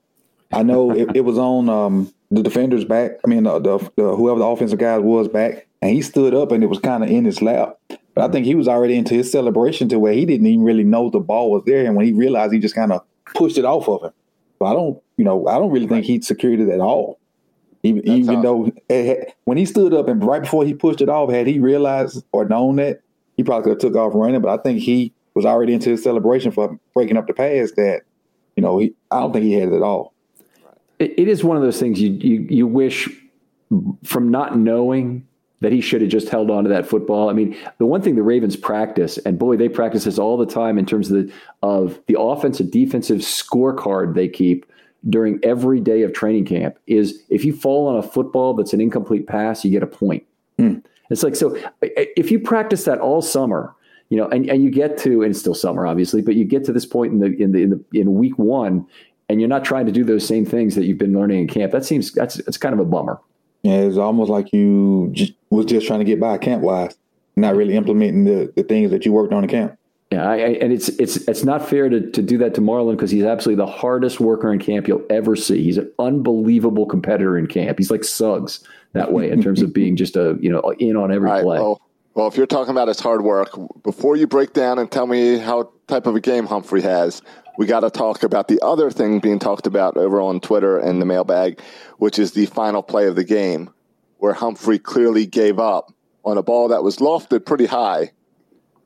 [0.51, 3.11] I know it, it was on um, the defender's back.
[3.23, 6.51] I mean, the, the, the, whoever the offensive guy was back, and he stood up,
[6.51, 7.77] and it was kind of in his lap.
[7.87, 10.83] But I think he was already into his celebration to where he didn't even really
[10.83, 13.03] know the ball was there, and when he realized, he just kind of
[13.33, 14.11] pushed it off of him.
[14.59, 17.19] But I don't, you know, I don't really think he secured it at all.
[17.83, 21.29] Even, even though had, when he stood up and right before he pushed it off,
[21.29, 23.01] had he realized or known that,
[23.37, 24.41] he probably could have took off running.
[24.41, 28.03] But I think he was already into his celebration for breaking up the pass that,
[28.55, 30.15] you know, he, I don't think he had it at all
[30.99, 33.09] it, it is one of those things you, you you wish
[34.03, 35.27] from not knowing
[35.65, 37.27] that he should have just held on to that football.
[37.27, 40.45] I mean, the one thing the Ravens practice, and boy, they practice this all the
[40.45, 44.67] time in terms of the of the offensive defensive scorecard they keep
[45.09, 48.81] during every day of training camp is if you fall on a football that's an
[48.81, 50.23] incomplete pass, you get a point.
[50.59, 50.85] Mm.
[51.09, 53.73] It's like so if you practice that all summer,
[54.09, 56.63] you know, and, and you get to and it's still summer obviously, but you get
[56.65, 58.85] to this point in the in the in the in week one
[59.29, 61.71] and you're not trying to do those same things that you've been learning in camp.
[61.71, 63.19] That seems that's it's kind of a bummer.
[63.65, 66.95] Yeah, it's almost like you just, was just trying to get by camp wise,
[67.35, 69.79] not really implementing the, the things that you worked on in camp.
[70.11, 72.91] Yeah, I, I, and it's it's it's not fair to, to do that to Marlon
[72.91, 75.63] because he's absolutely the hardest worker in camp you'll ever see.
[75.63, 77.79] He's an unbelievable competitor in camp.
[77.79, 78.63] He's like Suggs
[78.93, 81.57] that way in terms of being just a you know in on every right, play.
[81.57, 81.81] Well,
[82.13, 83.49] well, if you're talking about his hard work,
[83.81, 87.23] before you break down and tell me how type of a game Humphrey has,
[87.57, 91.01] we got to talk about the other thing being talked about over on Twitter and
[91.01, 91.61] the mailbag,
[91.97, 93.69] which is the final play of the game,
[94.17, 95.93] where Humphrey clearly gave up
[96.23, 98.11] on a ball that was lofted pretty high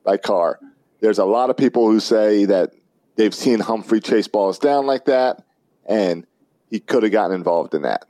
[0.03, 0.59] by Carr.
[0.99, 2.73] There's a lot of people who say that
[3.15, 5.43] they've seen Humphrey chase balls down like that,
[5.85, 6.25] and
[6.69, 8.05] he could have gotten involved in that.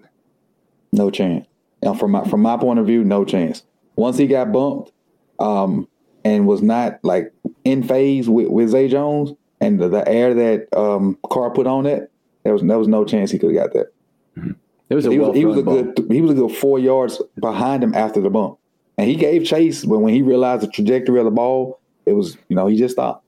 [0.92, 1.46] No chance.
[1.82, 3.64] Now, from my from my point of view, no chance.
[3.96, 4.92] Once he got bumped,
[5.40, 5.88] um,
[6.24, 7.32] and was not like
[7.64, 11.86] in phase with, with Zay Jones, and the, the air that um, Carr put on
[11.86, 12.12] it,
[12.44, 13.94] there was there was no chance he could have got that.
[14.38, 14.52] Mm-hmm.
[14.90, 17.22] It was a he, was, he was a good he was a good four yards
[17.40, 18.58] behind him after the bump,
[18.98, 19.86] and he gave chase.
[19.86, 22.96] But when he realized the trajectory of the ball, it was you know he just
[22.96, 23.26] stopped.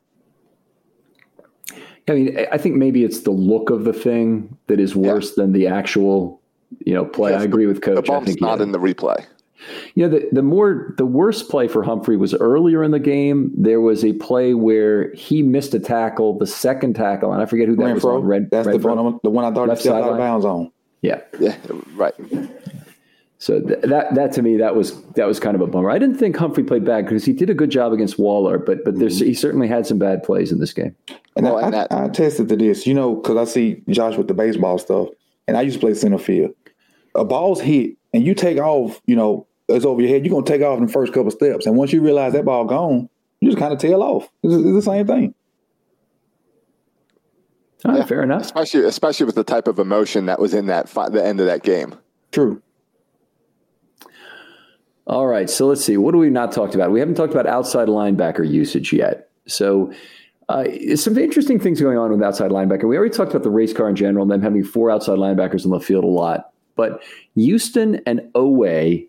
[2.08, 5.44] I mean, I think maybe it's the look of the thing that is worse yeah.
[5.44, 6.42] than the actual,
[6.84, 7.34] you know, play.
[7.34, 7.96] I agree with Coach.
[7.96, 9.24] The bump's not in the replay.
[9.95, 13.51] You know, the, the more the worst play for Humphrey was earlier in the game.
[13.55, 17.68] There was a play where he missed a tackle, the second tackle, and I forget
[17.68, 18.05] who that was.
[18.05, 18.24] On.
[18.24, 20.72] Red, That's Red the, one, the one I thought he stepped out of bounds on.
[21.01, 21.55] Yeah, yeah,
[21.95, 22.14] right.
[23.39, 25.89] So th- that that to me that was that was kind of a bummer.
[25.89, 28.86] I didn't think Humphrey played bad because he did a good job against Waller, but
[28.86, 29.30] but there's, mm-hmm.
[29.30, 30.95] he certainly had some bad plays in this game.
[31.36, 33.82] And, well, I, and that, I, I tested to this, you know, because I see
[33.89, 35.07] Josh with the baseball stuff,
[35.47, 36.51] and I used to play center field.
[37.16, 40.46] A ball's hit, and you take off, you know, it's over your head, you're gonna
[40.46, 41.66] take off in the first couple steps.
[41.66, 43.10] And once you realize that ball gone,
[43.40, 44.30] you just kind of tail off.
[44.44, 45.34] It's, it's the same thing.
[47.84, 48.44] All right, yeah, fair enough.
[48.44, 51.48] Especially, especially with the type of emotion that was in that fi- the end of
[51.48, 51.96] that game.
[52.32, 52.62] True.
[55.08, 55.98] All right, so let's see.
[55.98, 56.92] What do we not talked about?
[56.92, 59.30] We haven't talked about outside linebacker usage yet.
[59.48, 59.92] So,
[60.48, 60.66] uh,
[60.96, 62.88] some interesting things going on with outside linebacker.
[62.88, 65.66] We already talked about the race car in general, and them having four outside linebackers
[65.66, 66.52] on the field a lot.
[66.76, 67.02] But
[67.36, 69.08] Houston and Oweh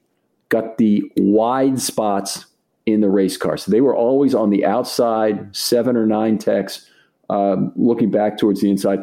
[0.52, 2.44] got the wide spots
[2.84, 3.56] in the race car.
[3.56, 6.88] So they were always on the outside, seven or nine techs,
[7.30, 9.00] um, looking back towards the inside.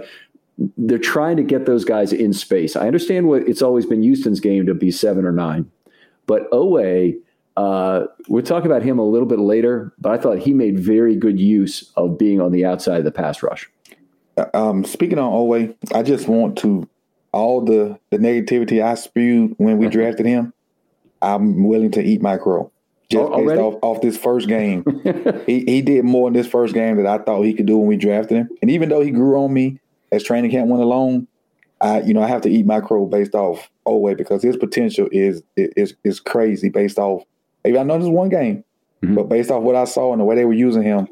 [0.78, 2.76] They're trying to get those guys in space.
[2.76, 5.72] I understand what it's always been Houston's game to be seven or nine,
[6.28, 7.18] but Oweh,
[7.58, 9.92] uh, we'll talk about him a little bit later.
[9.98, 13.12] But I thought he made very good use of being on the outside of the
[13.12, 13.68] pass rush.
[14.38, 16.88] Uh, um, speaking on Oweh, I just want to
[17.32, 20.54] all the the negativity I spewed when we drafted him.
[21.22, 22.72] I'm willing to eat my crow.
[23.10, 24.84] Just based off, off this first game.
[25.48, 27.88] he, he did more in this first game that I thought he could do when
[27.88, 28.50] we drafted him.
[28.62, 29.80] And even though he grew on me
[30.12, 31.28] as training camp went along,
[31.82, 35.08] I you know I have to eat my crow based off Oweh because his potential
[35.12, 37.24] is is is crazy based off.
[37.64, 38.64] Maybe I know this one game,
[39.02, 39.16] mm-hmm.
[39.16, 41.08] but based off what I saw and the way they were using him,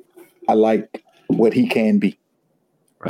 [0.48, 2.18] I like what he can be.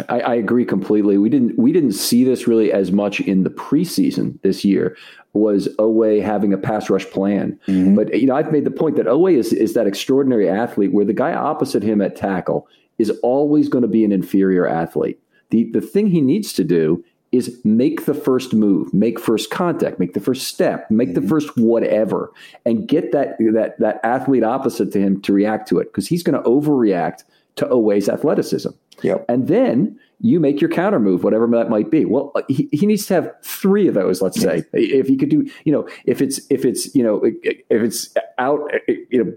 [0.10, 1.18] I, I, agree completely.
[1.18, 4.98] We didn't we didn't see this really as much in the preseason this year.
[5.34, 7.60] Was Oweh having a pass rush plan?
[7.68, 7.96] Mm-hmm.
[7.96, 11.06] But you know, I've made the point that Oweh is is that extraordinary athlete where
[11.06, 12.68] the guy opposite him at tackle
[12.98, 15.20] is always going to be an inferior athlete.
[15.50, 20.00] The the thing he needs to do is make the first move, make first contact,
[20.00, 21.22] make the first step, make mm-hmm.
[21.22, 22.32] the first whatever,
[22.66, 26.24] and get that that that athlete opposite to him to react to it because he's
[26.24, 27.24] going to overreact
[27.58, 28.70] to Oweh's athleticism.
[29.04, 29.26] Yep.
[29.30, 32.06] And then you make your counter move, whatever that might be.
[32.06, 34.64] Well, uh, he, he needs to have three of those, let's yes.
[34.64, 34.68] say.
[34.74, 38.62] If he could do, you know, if it's if it's, you know, if it's out,
[38.88, 39.34] you know,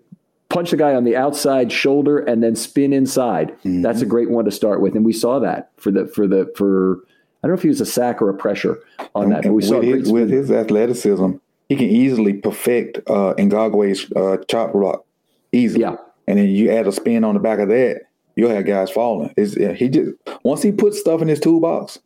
[0.49, 3.51] punch the guy on the outside shoulder and then spin inside.
[3.59, 3.83] Mm-hmm.
[3.83, 4.95] That's a great one to start with.
[4.95, 6.99] And we saw that for the for the for
[7.43, 8.79] I don't know if he was a sack or a pressure
[9.15, 9.45] on that.
[9.45, 11.33] But we saw with his, with his athleticism,
[11.69, 15.05] he can easily perfect uh, Ngakoue's uh, chop block
[15.53, 15.83] easily.
[15.83, 15.97] Yeah.
[16.27, 18.03] And then you add a spin on the back of that,
[18.37, 19.33] you'll have guys falling.
[19.37, 20.13] It's, he just
[20.43, 21.99] once he puts stuff in his toolbox,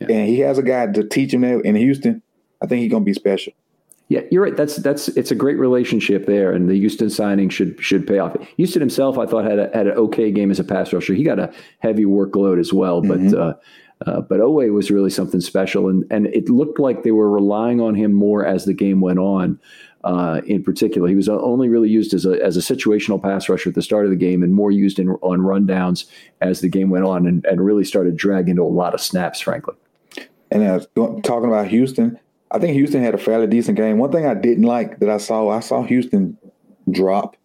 [0.00, 0.08] yeah.
[0.10, 2.22] and he has a guy to teach him that in Houston,
[2.62, 3.52] I think he's gonna be special.
[4.08, 4.56] Yeah, you're right.
[4.56, 8.36] That's that's it's a great relationship there, and the Houston signing should should pay off.
[8.58, 11.14] Houston himself, I thought, had a, had an okay game as a pass rusher.
[11.14, 13.30] He got a heavy workload as well, mm-hmm.
[13.30, 13.54] but uh,
[14.06, 17.80] uh, but Oweh was really something special, and and it looked like they were relying
[17.80, 19.58] on him more as the game went on.
[20.04, 23.68] Uh, in particular, he was only really used as a as a situational pass rusher
[23.68, 26.06] at the start of the game, and more used in, on rundowns
[26.40, 29.40] as the game went on, and, and really started dragging into a lot of snaps,
[29.40, 29.74] frankly.
[30.50, 30.80] And uh,
[31.22, 32.18] talking about Houston,
[32.50, 33.98] I think Houston had a fairly decent game.
[33.98, 36.36] One thing I didn't like that I saw, I saw Houston
[36.90, 37.36] drop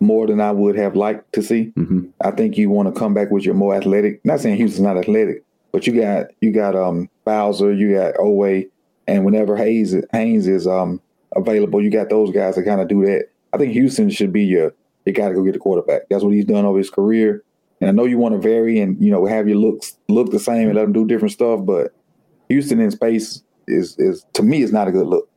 [0.00, 1.72] more than I would have liked to see.
[1.76, 2.06] Mm-hmm.
[2.20, 4.24] I think you want to come back with your more athletic.
[4.24, 8.68] Not saying Houston's not athletic, but you got you got um Bowser, you got Oweh,
[9.06, 11.00] and whenever Hayes Haynes is um
[11.34, 13.30] available, you got those guys to kind of do that.
[13.52, 14.74] I think Houston should be your
[15.04, 16.02] you got to go get the quarterback.
[16.10, 17.44] That's what he's done over his career.
[17.80, 20.40] And I know you want to vary and you know have your looks look the
[20.40, 21.94] same and let them do different stuff, but
[22.48, 25.28] Houston in space is is to me is not a good look.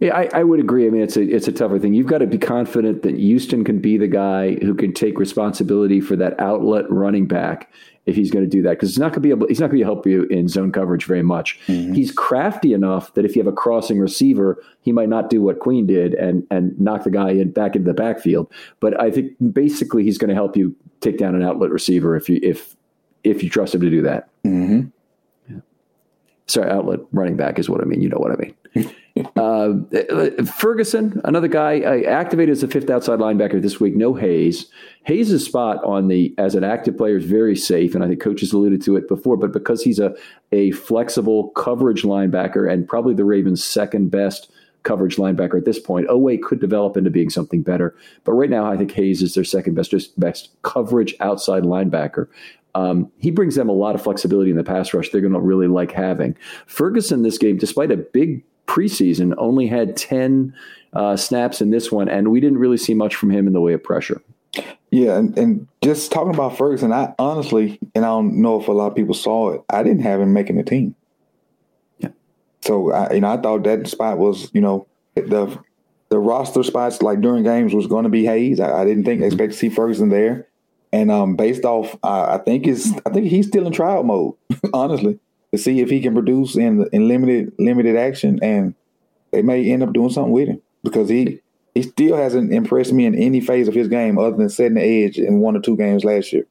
[0.00, 0.86] Yeah, I, I, would agree.
[0.86, 1.92] I mean, it's a it's a tougher thing.
[1.92, 6.00] You've got to be confident that Houston can be the guy who can take responsibility
[6.00, 7.70] for that outlet running back
[8.06, 9.68] if he's going to do that because he's not going to be able he's not
[9.68, 11.60] going to help you in zone coverage very much.
[11.66, 11.92] Mm-hmm.
[11.92, 15.60] He's crafty enough that if you have a crossing receiver, he might not do what
[15.60, 18.50] Queen did and and knock the guy in back into the backfield.
[18.80, 22.28] But I think basically he's going to help you take down an outlet receiver if
[22.28, 22.76] you if
[23.22, 24.28] if you trust him to do that.
[24.44, 24.88] Mm-hmm.
[25.52, 25.60] Yeah.
[26.46, 28.00] Sorry, outlet running back is what I mean.
[28.00, 28.94] You know what I mean.
[29.36, 33.96] Uh, Ferguson, another guy, uh, activated as a fifth outside linebacker this week.
[33.96, 34.70] No Hayes.
[35.04, 38.52] Hayes' spot on the as an active player is very safe, and I think coaches
[38.52, 39.36] alluded to it before.
[39.36, 40.14] But because he's a
[40.52, 44.50] a flexible coverage linebacker and probably the Ravens' second best
[44.82, 47.94] coverage linebacker at this point, Oweh could develop into being something better.
[48.24, 52.28] But right now, I think Hayes is their second best best coverage outside linebacker.
[52.74, 55.10] Um, he brings them a lot of flexibility in the pass rush.
[55.10, 57.22] They're going to really like having Ferguson.
[57.22, 60.54] This game, despite a big preseason, only had 10
[60.92, 63.60] uh, snaps in this one, and we didn't really see much from him in the
[63.60, 64.22] way of pressure.
[64.90, 68.72] Yeah, and, and, just talking about Ferguson, I honestly, and I don't know if a
[68.72, 70.96] lot of people saw it, I didn't have him making the team.
[71.98, 72.08] Yeah.
[72.62, 75.58] So I, you know, I thought that spot was, you know, the
[76.08, 78.58] the roster spots like during games was going to be Hayes.
[78.58, 79.26] I, I didn't think mm-hmm.
[79.26, 80.48] expect to see Ferguson there,
[80.92, 84.34] and um, based off, uh, I think is I think he's still in trial mode.
[84.74, 85.20] honestly,
[85.52, 88.74] to see if he can produce in in limited limited action, and
[89.32, 91.40] they may end up doing something with him because he
[91.74, 95.04] he still hasn't impressed me in any phase of his game other than setting the
[95.04, 96.46] edge in one or two games last year.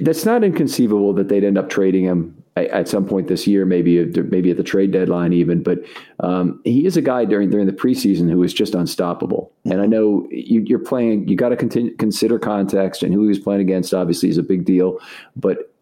[0.00, 4.04] That's not inconceivable that they'd end up trading him at some point this year, maybe
[4.04, 5.62] maybe at the trade deadline even.
[5.62, 5.80] But
[6.20, 9.52] um, he is a guy during during the preseason who is just unstoppable.
[9.64, 11.28] And I know you, are playing.
[11.28, 13.92] You got to consider context and who he was playing against.
[13.92, 14.98] Obviously, is a big deal.
[15.34, 15.72] But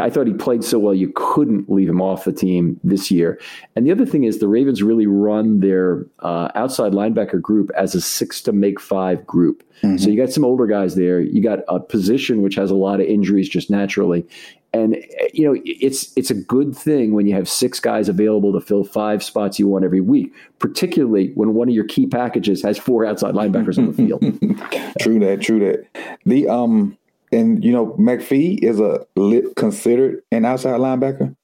[0.00, 3.40] I thought he played so well you couldn't leave him off the team this year.
[3.74, 7.94] And the other thing is the Ravens really run their uh, outside linebacker group as
[7.94, 9.62] a six to make five group.
[9.82, 9.96] Mm-hmm.
[9.96, 11.20] So you got some older guys there.
[11.20, 14.26] You got a position which has a lot of injuries just naturally.
[14.74, 14.96] And
[15.32, 18.84] you know it's it's a good thing when you have six guys available to fill
[18.84, 23.06] five spots you want every week, particularly when one of your key packages has four
[23.06, 24.20] outside linebackers on the field.
[25.00, 25.86] true that, true that.
[26.26, 26.97] The um
[27.32, 31.34] and you know McPhee is a lit, considered an outside linebacker,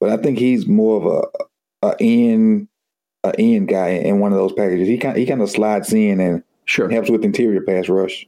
[0.00, 1.06] but I think he's more of
[1.82, 2.68] a, a in
[3.24, 4.88] a in guy in one of those packages.
[4.88, 8.26] He kind he kind of slides in and sure helps with interior pass rush.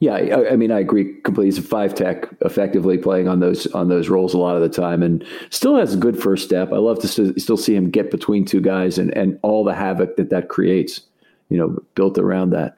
[0.00, 1.46] Yeah, I, I, mean, I agree completely.
[1.46, 4.68] He's a five tech, effectively playing on those on those roles a lot of the
[4.68, 6.72] time, and still has a good first step.
[6.72, 9.74] I love to st- still see him get between two guys and and all the
[9.74, 11.00] havoc that that creates.
[11.48, 12.76] You know, built around that.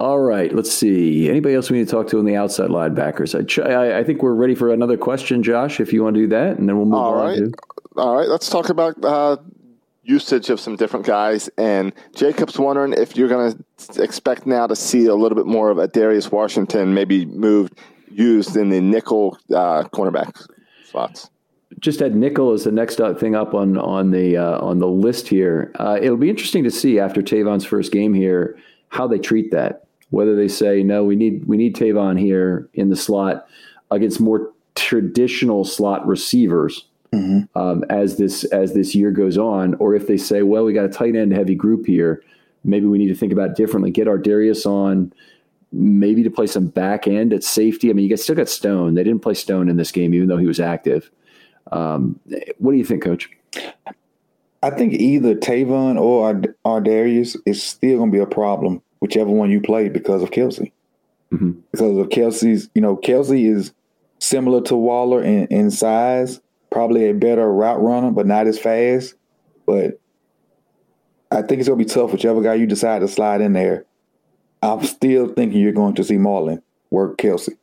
[0.00, 1.28] All right, let's see.
[1.28, 3.34] Anybody else we need to talk to on the outside linebackers?
[3.34, 5.80] I, I, I think we're ready for another question, Josh.
[5.80, 7.26] If you want to do that, and then we'll move All on.
[7.26, 7.36] right.
[7.36, 7.52] To,
[7.96, 9.38] All right, let's talk about uh,
[10.04, 11.50] usage of some different guys.
[11.58, 15.70] And Jacob's wondering if you're going to expect now to see a little bit more
[15.70, 17.76] of a Darius Washington maybe moved,
[18.08, 20.46] used in the nickel uh, cornerback
[20.86, 21.28] spots.
[21.80, 25.26] just had nickel as the next thing up on on the uh, on the list
[25.26, 25.72] here.
[25.74, 28.56] Uh, it'll be interesting to see after Tavon's first game here
[28.90, 29.87] how they treat that.
[30.10, 33.46] Whether they say no, we need we need Tavon here in the slot
[33.90, 36.86] against more traditional slot receivers
[37.54, 40.84] um, as this as this year goes on, or if they say, well, we got
[40.84, 42.22] a tight end heavy group here,
[42.64, 43.90] maybe we need to think about it differently.
[43.90, 45.12] Get Ar'Darius on.
[45.70, 47.90] Maybe to play some back end at safety.
[47.90, 48.94] I mean, you guys still got Stone.
[48.94, 51.10] They didn't play Stone in this game, even though he was active.
[51.70, 52.18] Um,
[52.56, 53.28] what do you think, Coach?
[54.62, 59.30] I think either Tavon or Ard- Ardarius is still going to be a problem, whichever
[59.30, 60.72] one you play, because of Kelce.
[61.32, 61.56] Mhm.
[61.70, 63.72] Because of Kelce's, you know, Kelce is
[64.18, 66.40] similar to Waller in, in size,
[66.70, 69.14] probably a better route runner, but not as fast.
[69.66, 70.00] But
[71.30, 73.84] I think it's going to be tough, whichever guy you decide to slide in there.
[74.62, 77.56] I'm still thinking you're going to see Marlon work Kelce.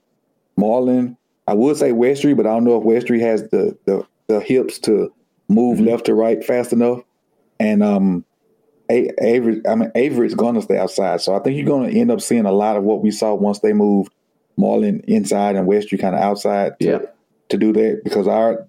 [0.58, 1.18] Marlon,
[1.48, 4.80] I would say Westry, but I don't know if Westry has the the, the hips
[4.80, 5.12] to
[5.50, 7.02] move left to right fast enough.
[7.60, 8.24] And um,
[8.90, 12.12] Avery, I mean Avery's going to stay outside, so I think you're going to end
[12.12, 14.14] up seeing a lot of what we saw once they moved
[14.60, 17.00] Marlon inside and Westry kind of outside to, Yeah.
[17.50, 18.68] to do that because our,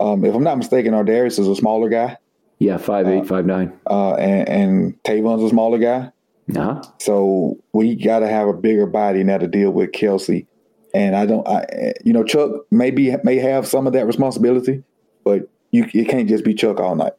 [0.00, 2.16] um, if I'm not mistaken, Ar'Darius is a smaller guy,
[2.58, 3.72] Yeah, five eight, five nine.
[3.90, 6.12] uh, and, and Tavon's a smaller guy.
[6.56, 6.80] Uh-huh.
[6.98, 10.46] So we got to have a bigger body now to deal with Kelce.
[10.94, 14.82] And I don't, I, you know, Chuck maybe may have some of that responsibility,
[15.24, 17.12] but you it can't just be Chuck all night.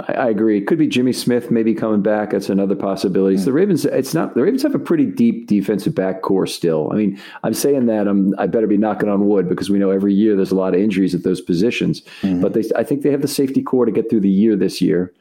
[0.00, 0.58] I, I agree.
[0.58, 2.30] It could be Jimmy Smith maybe coming back.
[2.30, 3.36] That's another possibility.
[3.36, 6.90] So the Ravens, it's not the Ravens have a pretty deep defensive back core still.
[6.92, 9.90] I mean, I'm saying that I'm I better be knocking on wood because we know
[9.90, 12.02] every year there's a lot of injuries at those positions.
[12.40, 14.80] But they, I think they have the safety core to get through the year this
[14.80, 15.12] year.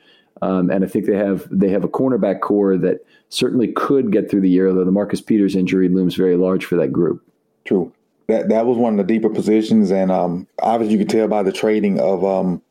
[0.42, 4.30] Um, and I think they have they have a cornerback core that certainly could get
[4.30, 7.24] through the year, although the Marcus Peters injury looms very large for that group.
[7.66, 7.92] True.
[8.28, 11.44] That that was one of the deeper positions, and um, obviously you could tell by
[11.44, 12.62] the trading of um,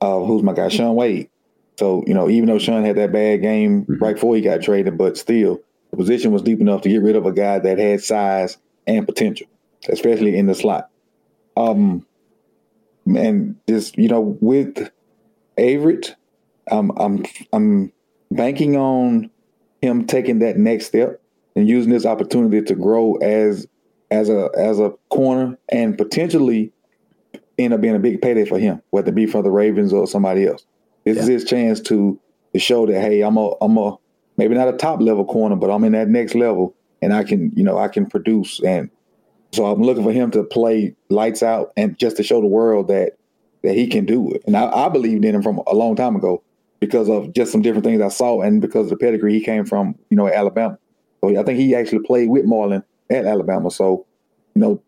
[0.00, 1.30] uh, who's my guy, Shaun Wade.
[1.78, 4.98] So you know, even though Shaun had that bad game right before he got traded,
[4.98, 8.02] but still the position was deep enough to get rid of a guy that had
[8.02, 9.46] size and potential,
[9.88, 10.90] especially in the slot.
[11.56, 12.06] Um,
[13.06, 14.90] and just you know, with
[15.58, 16.14] Averett,
[16.70, 17.92] um, I'm I'm
[18.30, 19.30] banking on
[19.82, 21.20] him taking that next step
[21.56, 23.66] and using this opportunity to grow as
[24.10, 26.72] as a as a corner and potentially
[27.64, 30.06] end up being a big payday for him, whether it be for the Ravens or
[30.06, 30.64] somebody else.
[31.04, 32.18] This is his chance to
[32.52, 33.96] to show that hey, I'm a I'm a
[34.36, 37.52] maybe not a top level corner, but I'm in that next level and I can
[37.54, 38.90] you know I can produce and
[39.52, 42.88] so I'm looking for him to play lights out and just to show the world
[42.88, 43.16] that
[43.62, 44.42] that he can do it.
[44.46, 46.42] And I, I believed in him from a long time ago
[46.80, 49.66] because of just some different things I saw and because of the pedigree he came
[49.66, 50.78] from, you know, Alabama.
[51.20, 53.70] So I think he actually played with Marlon at Alabama.
[53.70, 54.06] So,
[54.54, 54.82] you know,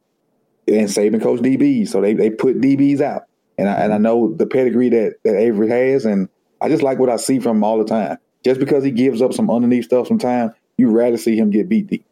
[0.68, 1.88] and Saban coach DBs.
[1.88, 3.22] So they, they put DBs out.
[3.58, 6.04] And I, and I know the pedigree that, that Avery has.
[6.04, 6.28] And
[6.60, 8.18] I just like what I see from him all the time.
[8.44, 11.86] Just because he gives up some underneath stuff sometimes, you rather see him get beat
[11.86, 12.04] deep.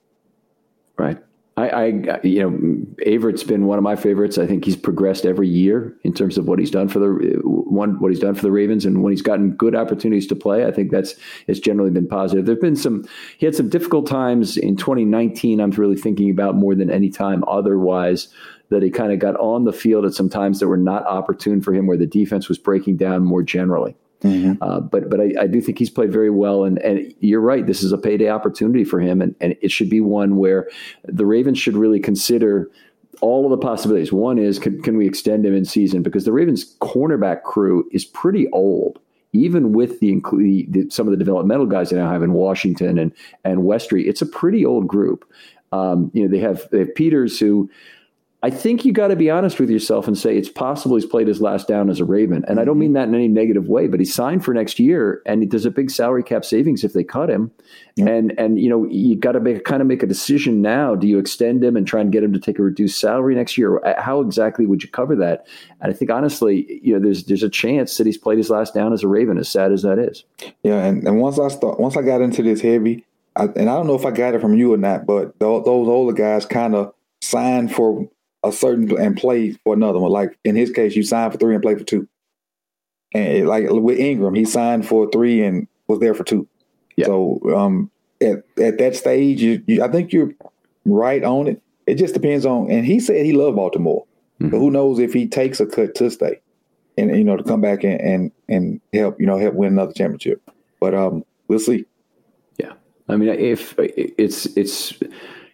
[0.97, 1.19] Right.
[1.61, 2.51] I, I, you know,
[3.07, 4.39] Averett's been one of my favorites.
[4.39, 8.01] I think he's progressed every year in terms of what he's done for the one,
[8.01, 10.73] what he's done for the Ravens, and when he's gotten good opportunities to play, I
[10.73, 11.15] think that's
[11.47, 12.47] it's generally been positive.
[12.47, 13.07] There've been some,
[13.39, 15.61] he had some difficult times in 2019.
[15.61, 18.29] I'm really thinking about more than any time otherwise
[18.71, 21.61] that he kind of got on the field at some times that were not opportune
[21.61, 23.97] for him, where the defense was breaking down more generally.
[24.61, 27.67] Uh, but but I, I do think he's played very well, and, and you're right.
[27.67, 30.69] This is a payday opportunity for him, and, and it should be one where
[31.05, 32.71] the Ravens should really consider
[33.21, 34.13] all of the possibilities.
[34.13, 38.05] One is can, can we extend him in season because the Ravens cornerback crew is
[38.05, 38.99] pretty old,
[39.33, 40.21] even with the,
[40.69, 43.13] the some of the developmental guys they now have in Washington and
[43.45, 44.07] and Westry.
[44.07, 45.31] It's a pretty old group.
[45.73, 47.71] Um, you know they have they have Peters who
[48.43, 51.29] I think you got to be honest with yourself and say it's possible he's played
[51.29, 52.43] his last down as a Raven.
[52.49, 52.81] And I don't mm-hmm.
[52.81, 55.71] mean that in any negative way, but he's signed for next year and there's a
[55.71, 57.51] big salary cap savings if they cut him.
[57.99, 60.95] And and you know, you got to make kind of make a decision now.
[60.95, 63.59] Do you extend him and try and get him to take a reduced salary next
[63.59, 63.85] year?
[63.85, 65.47] Uh, how exactly would you cover that?
[65.83, 68.73] And I think honestly, you know, there's there's a chance that he's played his last
[68.73, 70.25] down as a Raven, as sad as that is.
[70.63, 73.05] Yeah, and, and once I start, once I got into this heavy,
[73.37, 75.65] I, and I don't know if I got it from you or not, but those,
[75.65, 78.09] those older guys kind of signed for
[78.43, 80.11] a certain and play for another one.
[80.11, 82.09] Like in his case, you signed for three and played for two.
[83.13, 86.49] And like with Ingram, he signed for three and was there for two.
[86.97, 87.07] Yeah.
[87.07, 90.33] So um, at, at that stage, you, you, I think you're
[90.85, 91.63] right on it.
[91.87, 94.05] It just depends on, and he said he loved Baltimore,
[94.41, 94.51] mm-hmm.
[94.51, 96.41] but who knows if he takes a cut to stay,
[96.97, 99.93] and you know to come back and and, and help you know help win another
[99.93, 100.41] championship.
[100.79, 101.87] But um, we'll see.
[102.59, 102.75] Yeah,
[103.09, 104.93] I mean, if it's it's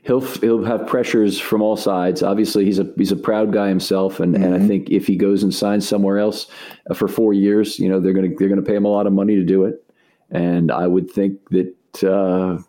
[0.06, 2.22] he'll he'll have pressures from all sides.
[2.22, 4.44] Obviously, he's a he's a proud guy himself, and, mm-hmm.
[4.44, 4.68] and I mm-hmm.
[4.68, 6.46] think if he goes and signs somewhere else
[6.88, 9.12] uh, for four years, you know they're gonna they're gonna pay him a lot of
[9.12, 9.84] money to do it,
[10.30, 11.74] and I would think that.
[12.02, 12.62] Uh,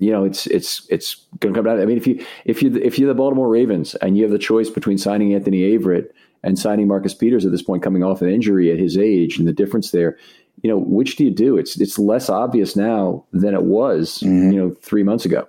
[0.00, 1.80] you know, it's it's it's going to come down.
[1.80, 4.40] I mean, if you if you if you're the Baltimore Ravens and you have the
[4.40, 6.10] choice between signing Anthony Averett
[6.42, 9.46] and signing Marcus Peters at this point, coming off an injury at his age, and
[9.46, 10.18] the difference there,
[10.62, 11.56] you know, which do you do?
[11.56, 14.50] It's it's less obvious now than it was, mm-hmm.
[14.50, 15.46] you know, three months ago.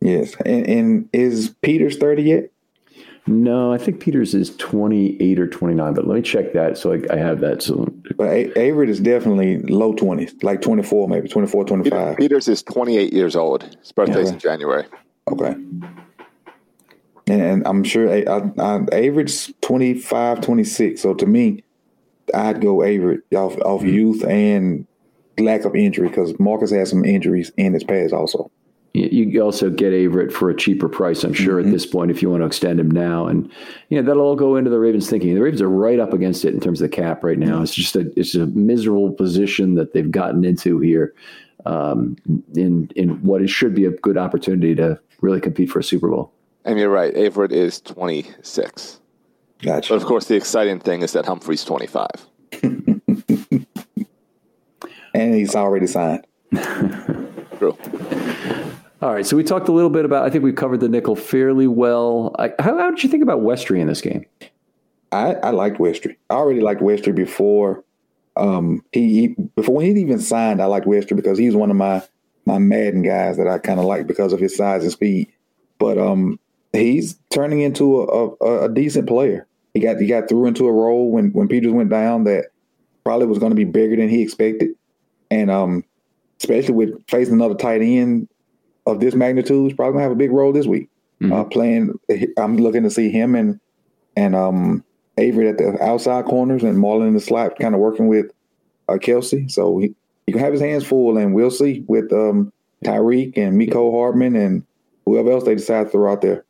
[0.00, 0.34] Yes.
[0.44, 2.50] And, and is Peters 30 yet?
[3.28, 7.02] No, I think Peters is 28 or 29, but let me check that so I,
[7.12, 7.62] I have that.
[7.62, 12.16] So, but a- Averett is definitely low 20s, like 24, maybe 24, 25.
[12.16, 13.64] Peters is 28 years old.
[13.64, 14.34] His birthday's okay.
[14.34, 14.84] in January.
[15.30, 15.54] Okay.
[17.26, 21.00] And I'm sure I, I, Averett's 25, 26.
[21.00, 21.62] So to me,
[22.34, 23.88] I'd go Averett off, off mm-hmm.
[23.88, 24.86] youth and
[25.38, 28.50] lack of injury because Marcus has some injuries in his past also.
[28.94, 31.68] You also get Averett for a cheaper price, I'm sure, mm-hmm.
[31.68, 33.26] at this point, if you want to extend him now.
[33.26, 33.50] And
[33.90, 35.34] you know, that'll all go into the Ravens' thinking.
[35.34, 37.62] The Ravens are right up against it in terms of the cap right now.
[37.62, 41.14] It's just a it's a miserable position that they've gotten into here
[41.66, 42.16] um,
[42.54, 46.08] in in what it should be a good opportunity to really compete for a Super
[46.08, 46.32] Bowl.
[46.64, 49.00] And you're right, Averett is 26.
[49.62, 49.92] Gotcha.
[49.92, 52.08] But of course, the exciting thing is that Humphrey's 25.
[55.14, 56.26] and he's already signed.
[57.58, 57.76] True.
[59.00, 60.24] All right, so we talked a little bit about.
[60.24, 62.34] I think we covered the nickel fairly well.
[62.36, 64.26] I, how, how, did you think about Westry in this game?
[65.12, 66.16] I, I liked Westry.
[66.28, 67.84] I already liked Westry before
[68.36, 70.60] um, he, he, before when he even signed.
[70.60, 72.02] I liked Westry because he's one of my
[72.44, 75.30] my Madden guys that I kind of like because of his size and speed.
[75.78, 76.40] But um,
[76.72, 79.46] he's turning into a, a, a decent player.
[79.74, 82.46] He got he got through into a role when when Peters went down that
[83.04, 84.70] probably was going to be bigger than he expected,
[85.30, 85.84] and um,
[86.40, 88.28] especially with facing another tight end
[88.88, 90.88] of this magnitude is probably gonna have a big role this week.
[91.20, 91.32] Mm-hmm.
[91.32, 91.94] Uh, playing,
[92.36, 93.60] I'm looking to see him and
[94.16, 94.84] and um,
[95.16, 98.26] Avery at the outside corners and Marlon in the slot, kind of working with
[98.88, 99.50] uh, Kelce.
[99.50, 99.94] So he,
[100.26, 102.52] he can have his hands full, and we'll see with um,
[102.84, 104.64] Tyreek and Mecole Hardman and
[105.04, 106.44] whoever else they decide to throw out there.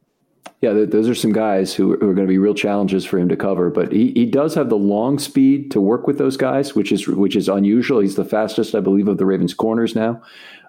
[0.61, 3.28] Yeah, those are some guys who, who are going to be real challenges for him
[3.28, 3.70] to cover.
[3.70, 7.07] But he, he does have the long speed to work with those guys, which is
[7.07, 8.01] which is unusual.
[8.01, 10.20] He's the fastest, I believe, of the Ravens corners now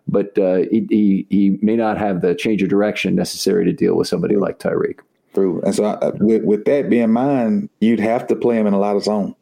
[0.10, 3.96] but uh, he, he, he may not have the change of direction necessary to deal
[3.96, 5.00] with somebody like Tyreek.
[5.34, 8.68] True, and so uh, with, with that being in mind, you'd have to play him
[8.68, 9.36] in a lot of zone.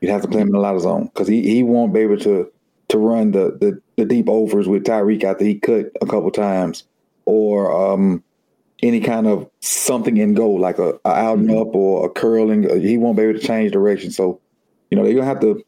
[0.00, 2.00] You'd have to play him in a lot of zone because he, he won't be
[2.00, 2.50] able to
[2.88, 6.84] to run the, the, the deep overs with Tyreek after he cut a couple times,
[7.24, 8.22] or um,
[8.82, 12.80] any kind of something in goal like a, a out and up or a curling.
[12.80, 14.10] He won't be able to change direction.
[14.10, 14.40] So,
[14.90, 15.64] you know, they're gonna have to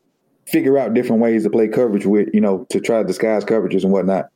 [0.47, 3.83] figure out different ways to play coverage with, you know, to try to disguise coverages
[3.83, 4.31] and whatnot.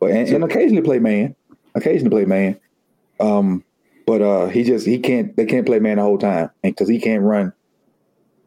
[0.00, 1.34] But and, and occasionally play man,
[1.74, 2.60] occasionally play man.
[3.18, 3.64] Um,
[4.06, 7.00] but uh, he just he can't they can't play man the whole time because he
[7.00, 7.52] can't run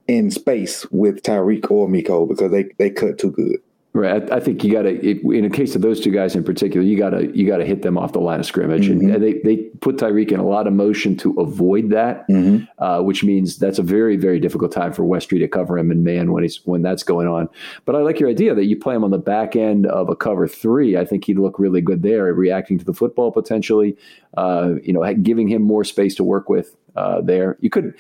[0.07, 3.57] in space with Tyreek or Mecole because they they cut too good.
[3.91, 4.31] Right.
[4.31, 4.99] I, I think you got to,
[5.31, 7.65] in the case of those two guys in particular, you got to you got to
[7.65, 9.09] hit them off the line of scrimmage, mm-hmm.
[9.09, 12.65] and they they put Tyreek in a lot of motion to avoid that, mm-hmm.
[12.77, 16.03] uh, which means that's a very very difficult time for Westry to cover him in
[16.03, 17.49] man when he's when that's going on.
[17.85, 20.15] But I like your idea that you play him on the back end of a
[20.15, 20.95] cover three.
[20.95, 23.97] I think he'd look really good there, reacting to the football potentially.
[24.37, 27.57] Uh, you know, giving him more space to work with uh, there.
[27.59, 27.95] You could,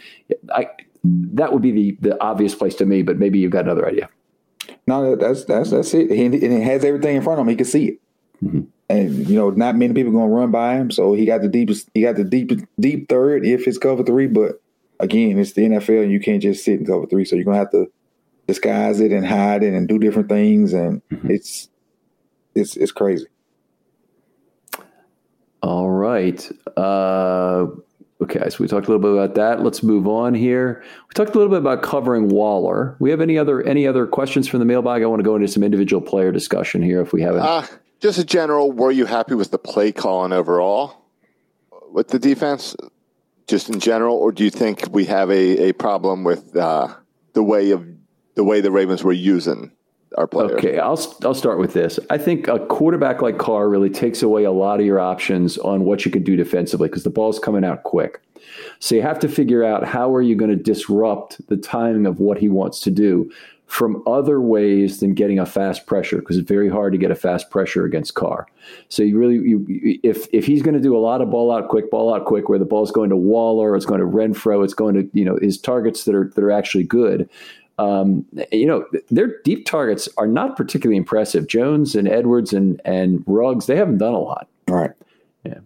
[0.53, 0.67] I
[1.03, 4.07] that would be the the obvious place to me, but maybe you've got another idea.
[4.89, 6.09] No, that's that's that's it.
[6.09, 7.49] He, and it has everything in front of him.
[7.49, 8.01] He can see it.
[8.43, 8.61] Mm-hmm.
[8.89, 10.89] And you know, not many people going to run by him.
[10.89, 11.91] So he got the deepest.
[11.93, 14.25] He got the deep deep third if it's cover three.
[14.25, 14.63] But
[14.99, 17.23] again, it's the NFL, and you can't just sit in cover three.
[17.23, 17.91] So you're gonna have to
[18.47, 21.29] disguise it and hide it and do different things, and mm-hmm.
[21.29, 21.69] it's
[22.55, 23.27] it's it's crazy.
[25.61, 26.49] All right.
[26.75, 27.67] Uh,
[28.21, 29.63] Okay, so we talked a little bit about that.
[29.63, 30.83] Let's move on here.
[31.07, 32.97] We talked a little bit about covering Waller.
[32.99, 35.03] We have any other any other questions from the mailbag?
[35.03, 37.41] I want to go into some individual player discussion here if we haven't.
[37.41, 37.65] Uh,
[38.01, 40.99] just a general, were you happy with the play calling overall
[41.91, 42.75] with the defense,
[43.47, 46.93] just in general, or do you think we have a, a problem with uh,
[47.33, 47.85] the way of
[48.35, 49.71] the way the Ravens were using
[50.17, 50.51] our players.
[50.51, 51.99] Okay, I'll I'll start with this.
[52.09, 55.83] I think a quarterback like Carr really takes away a lot of your options on
[55.85, 58.21] what you can do defensively because the ball's coming out quick.
[58.79, 62.19] So you have to figure out how are you going to disrupt the timing of
[62.19, 63.31] what he wants to do
[63.69, 67.15] from other ways than getting a fast pressure because it's very hard to get a
[67.15, 68.47] fast pressure against Carr.
[68.87, 71.69] So you really, you, if if he's going to do a lot of ball out
[71.69, 74.73] quick, ball out quick, where the ball's going to Waller, it's going to Renfrow, it's
[74.73, 77.29] going to you know his targets that are that are actually good.
[77.79, 81.47] Um, you know their deep targets are not particularly impressive.
[81.47, 84.49] Jones and Edwards and and Ruggs they haven't done a lot.
[84.67, 84.91] Right.
[85.45, 85.59] Yeah.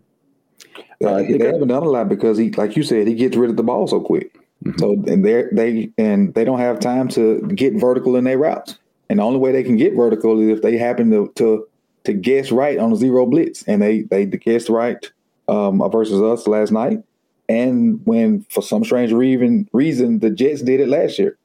[1.04, 3.50] Uh, they, they haven't done a lot because he, like you said, he gets rid
[3.50, 4.34] of the ball so quick.
[4.64, 4.78] Mm-hmm.
[4.78, 8.78] So and they they and they don't have time to get vertical in their routes.
[9.10, 11.68] And the only way they can get vertical is if they happen to to,
[12.04, 15.12] to guess right on a zero blitz, and they they guessed right
[15.48, 17.04] um, versus us last night.
[17.50, 21.38] And when for some strange reason reason the Jets did it last year.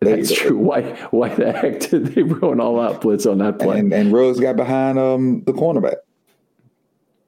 [0.00, 0.56] That's true.
[0.56, 3.80] Why why the heck did they run all out blitz on that play?
[3.80, 5.96] And, and Ruggs got behind um, the cornerback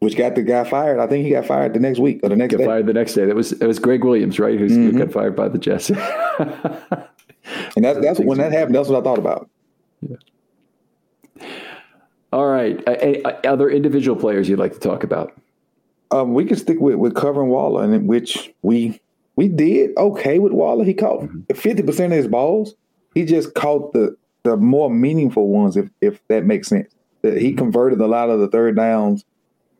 [0.00, 0.98] which got the guy fired.
[0.98, 2.64] I think he got fired the next week or the next got day.
[2.64, 3.26] fired the next day.
[3.26, 4.58] That was it was Gregg Williams, right?
[4.58, 4.98] Who mm-hmm.
[4.98, 5.90] got fired by the Jets.
[5.90, 8.74] and that's that's when that happened.
[8.74, 9.48] That's what I thought about.
[10.00, 10.16] Yeah.
[12.32, 12.82] All right.
[13.46, 15.38] other individual players you'd like to talk about?
[16.12, 19.00] Um, we can stick with, with covering Waller, and which we
[19.40, 20.84] we did okay with Waller.
[20.84, 21.54] He caught mm-hmm.
[21.54, 22.74] 50 percent of his balls.
[23.14, 26.92] He just caught the the more meaningful ones, if if that makes sense.
[27.22, 27.56] That he mm-hmm.
[27.56, 29.24] converted a lot of the third downs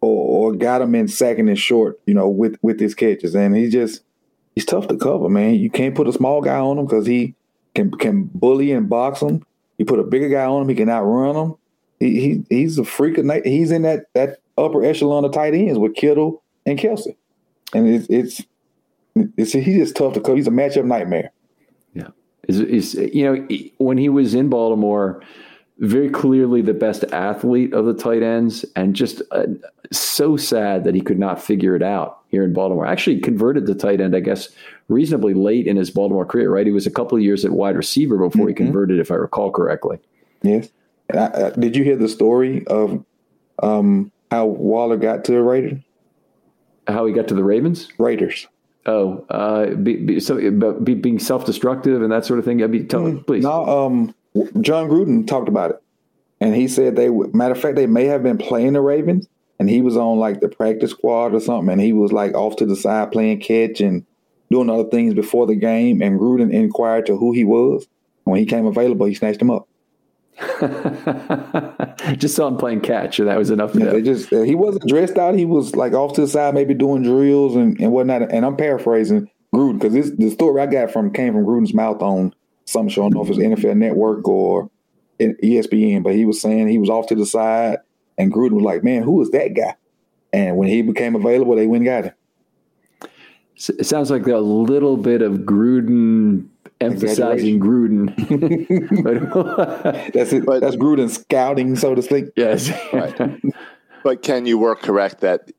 [0.01, 3.35] or, or got him in second and short, you know, with with his catches.
[3.35, 4.03] And he just
[4.55, 5.57] he's tough to cover, man.
[5.57, 7.35] You can't put a small guy on him because he
[7.75, 9.45] can can bully and box him.
[9.77, 11.55] You put a bigger guy on him, he can outrun him.
[11.99, 13.45] He, he he's a freak of night.
[13.45, 17.15] He's in that that upper echelon of tight ends with Kittle and Kelce,
[17.75, 18.47] and it's it's,
[19.15, 20.37] it's he's just tough to cover.
[20.37, 21.33] He's a matchup nightmare.
[21.95, 22.09] Yeah,
[22.49, 23.49] is is you know
[23.79, 25.23] when he was in Baltimore
[25.81, 29.47] very clearly the best athlete of the tight ends, and just uh,
[29.91, 32.87] so sad that he could not figure it out here in Baltimore.
[32.87, 34.51] Actually, converted to tight end, I guess,
[34.89, 36.51] reasonably late in his Baltimore career.
[36.51, 38.49] Right, he was a couple of years at wide receiver before mm-hmm.
[38.49, 39.99] he converted, if I recall correctly.
[40.43, 40.69] Yes.
[41.13, 43.05] Uh, did you hear the story of
[43.63, 45.81] um, how Waller got to the Raiders?
[46.87, 47.89] How he got to the Ravens?
[47.99, 48.47] Raiders.
[48.87, 50.37] Oh, uh, be, be, so
[50.73, 52.63] be, being self-destructive and that sort of thing.
[52.63, 53.45] I mean, tell me, mm, please.
[53.45, 54.15] No, um,
[54.61, 55.83] Jon Gruden talked about it,
[56.41, 59.29] and he said they matter of fact they may have been playing the Ravens,
[59.59, 62.57] and he was on like the practice squad or something, and he was like off
[62.57, 64.07] to the side playing catch and
[64.51, 67.87] doing other things before the game, and Gruden inquired to who he was.
[68.25, 69.69] When he came available, he snatched him up.
[72.17, 73.75] just saw him playing catch, and that was enough.
[73.75, 75.35] Yeah, they just he wasn't dressed out.
[75.35, 78.23] He was like off to the side, maybe doing drills and, and whatnot.
[78.33, 82.01] And I'm paraphrasing Gruden because this the story I got from came from Gruden's mouth
[82.01, 82.35] on
[82.65, 83.03] some show.
[83.03, 84.71] I don't know if it's NFL Network or
[85.21, 87.79] ESPN, but he was saying he was off to the side,
[88.17, 89.75] and Gruden was like, "Man, who is that guy?"
[90.33, 92.15] And when he became available, they went and got him.
[93.79, 96.49] It sounds like a little bit of Gruden
[96.81, 98.15] emphasizing Gruden.
[100.13, 100.47] that's it.
[100.47, 102.27] But, that's Gruden scouting, so to speak.
[102.37, 102.71] Yes.
[102.93, 103.19] right.
[104.03, 105.51] But can you work correct that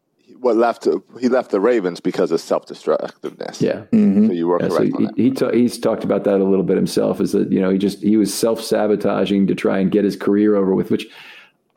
[0.42, 0.88] what left
[1.20, 3.62] he left the Ravens because of self destructiveness.
[3.62, 4.28] Yeah, mm-hmm.
[4.28, 4.92] so you were yeah, correct.
[4.94, 7.22] So he, he ta- he's talked about that a little bit himself.
[7.22, 10.16] Is that you know he just he was self sabotaging to try and get his
[10.16, 11.06] career over with, which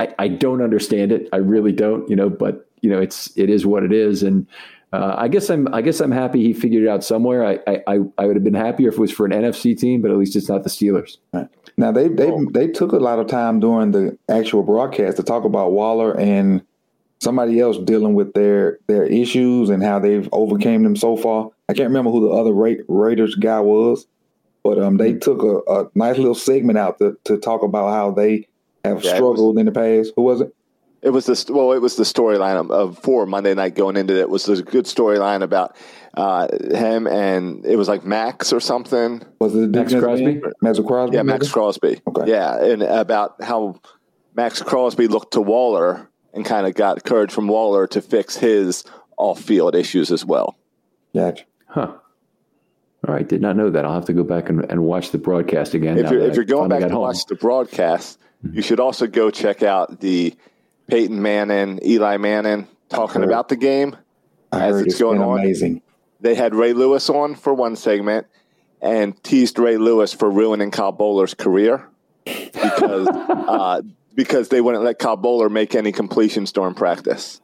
[0.00, 1.28] I, I don't understand it.
[1.32, 2.08] I really don't.
[2.08, 4.46] You know, but you know it's it is what it is, and.
[4.94, 5.72] Uh, I guess I'm.
[5.74, 7.44] I guess I'm happy he figured it out somewhere.
[7.44, 10.12] I, I, I would have been happier if it was for an NFC team, but
[10.12, 11.16] at least it's not the Steelers.
[11.32, 11.48] Right.
[11.76, 12.46] Now they they oh.
[12.52, 16.62] they took a lot of time during the actual broadcast to talk about Waller and
[17.20, 21.50] somebody else dealing with their their issues and how they've overcame them so far.
[21.68, 24.06] I can't remember who the other Ra- Raiders guy was,
[24.62, 28.12] but um, they took a, a, nice little segment out to, to talk about how
[28.12, 28.46] they
[28.84, 30.12] have yeah, struggled was, in the past.
[30.14, 30.54] Who was it?
[31.04, 34.16] It was the well, it was the storyline of, of, for Monday night going into
[34.16, 34.22] it.
[34.22, 35.76] it was a good storyline about
[36.14, 39.22] uh, him and it was like Maxx or something.
[39.38, 40.40] Was it Maxx Crosby?
[40.62, 41.16] Maxx Crosby.
[41.16, 42.00] Yeah, Maxx Crosby.
[42.06, 42.30] Okay.
[42.30, 43.80] Yeah, and about how
[44.34, 48.84] Maxx Crosby looked to Waller and kind of got courage from Waller to fix his
[49.18, 50.56] off field issues as well.
[51.14, 51.44] Gotcha.
[51.66, 51.92] Huh.
[53.06, 53.84] All right, did not know that.
[53.84, 55.98] I'll have to go back and, and watch the broadcast again.
[55.98, 57.02] If you're, if you're going back to home.
[57.02, 58.56] watch the broadcast, mm-hmm.
[58.56, 60.34] you should also go check out the
[60.88, 63.96] Peyton Manning, Eli Manning talking about the game
[64.52, 65.40] I as it's, going on.
[65.40, 65.82] Amazing.
[66.20, 68.26] They had Ray Lewis on for one segment
[68.80, 71.88] and teased Ray Lewis for ruining Kyle Boller's career
[72.24, 73.82] because uh,
[74.14, 77.40] because they wouldn't let Kyle Boller make any completions during practice.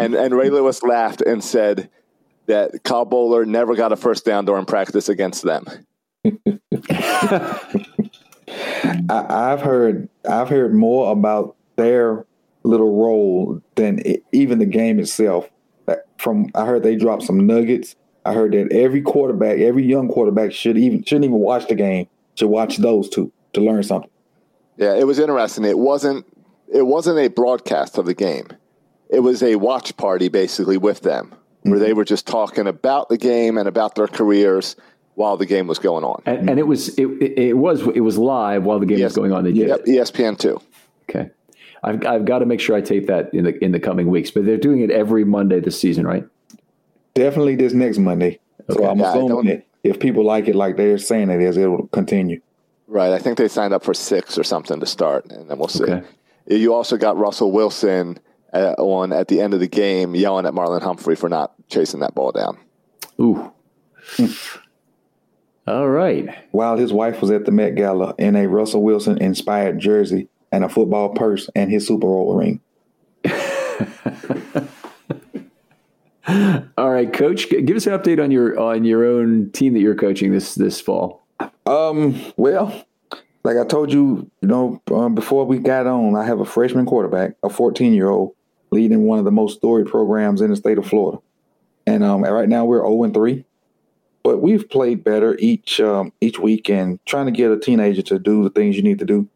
[0.00, 1.90] and and Ray Lewis laughed and said
[2.46, 5.64] that Kyle Boller never got a first down during practice against them.
[9.08, 12.26] I, have heard I've heard more about their
[12.62, 15.48] little role than it, even the game itself.
[16.18, 17.96] From I heard they dropped some nuggets.
[18.24, 22.08] I heard that every quarterback, every young quarterback should even shouldn't even watch the game
[22.36, 24.10] to watch those two to learn something.
[24.76, 25.64] Yeah, it was interesting.
[25.64, 26.26] It wasn't
[26.72, 28.48] it wasn't a broadcast of the game.
[29.08, 31.82] It was a watch party basically with them, where mm-hmm.
[31.82, 34.76] they were just talking about the game and about their careers
[35.14, 36.22] while the game was going on.
[36.26, 39.10] And, and it was it, it was it was live while the game yes.
[39.10, 39.44] was going on.
[39.44, 40.60] They did yep, ESPN two.
[41.08, 41.30] Okay,
[41.82, 44.30] I've I've got to make sure I tape that in the in the coming weeks.
[44.30, 46.26] But they're doing it every Monday this season, right?
[47.14, 48.38] Definitely this next Monday.
[48.68, 48.82] Okay.
[48.82, 51.66] So I'm yeah, assuming that if people like it like they're saying it is, it
[51.66, 52.40] will continue.
[52.86, 53.12] Right.
[53.12, 55.84] I think they signed up for six or something to start, and then we'll see.
[55.84, 56.06] Okay.
[56.46, 58.18] You also got Russell Wilson
[58.52, 62.00] uh, on at the end of the game yelling at Marlon Humphrey for not chasing
[62.00, 62.58] that ball down.
[63.20, 63.52] Ooh.
[65.66, 66.28] All right.
[66.50, 70.64] While his wife was at the Met Gala in a Russell Wilson inspired jersey and
[70.64, 72.60] a football purse and his Super Bowl ring.
[76.78, 79.94] All right, Coach, give us an update on your on your own team that you're
[79.94, 81.26] coaching this this fall.
[81.66, 82.84] Um, well,
[83.44, 86.86] like I told you, you know, um, before we got on, I have a freshman
[86.86, 88.34] quarterback, a 14 year old,
[88.70, 91.18] leading one of the most storied programs in the state of Florida,
[91.86, 93.44] and um, right now we're 0 and 3,
[94.22, 98.18] but we've played better each um, each week, and trying to get a teenager to
[98.18, 99.28] do the things you need to do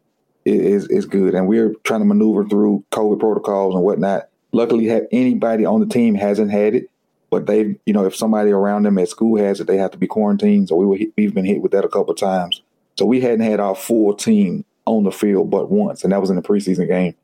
[0.45, 4.29] is is good, and we're trying to maneuver through COVID protocols and whatnot.
[4.51, 6.89] Luckily, have anybody on the team hasn't had it,
[7.29, 9.97] but they, you know, if somebody around them at school has it, they have to
[9.97, 10.69] be quarantined.
[10.69, 12.61] So we were, we've been hit with that a couple of times.
[12.97, 16.29] So we hadn't had our full team on the field but once, and that was
[16.29, 17.15] in the preseason game.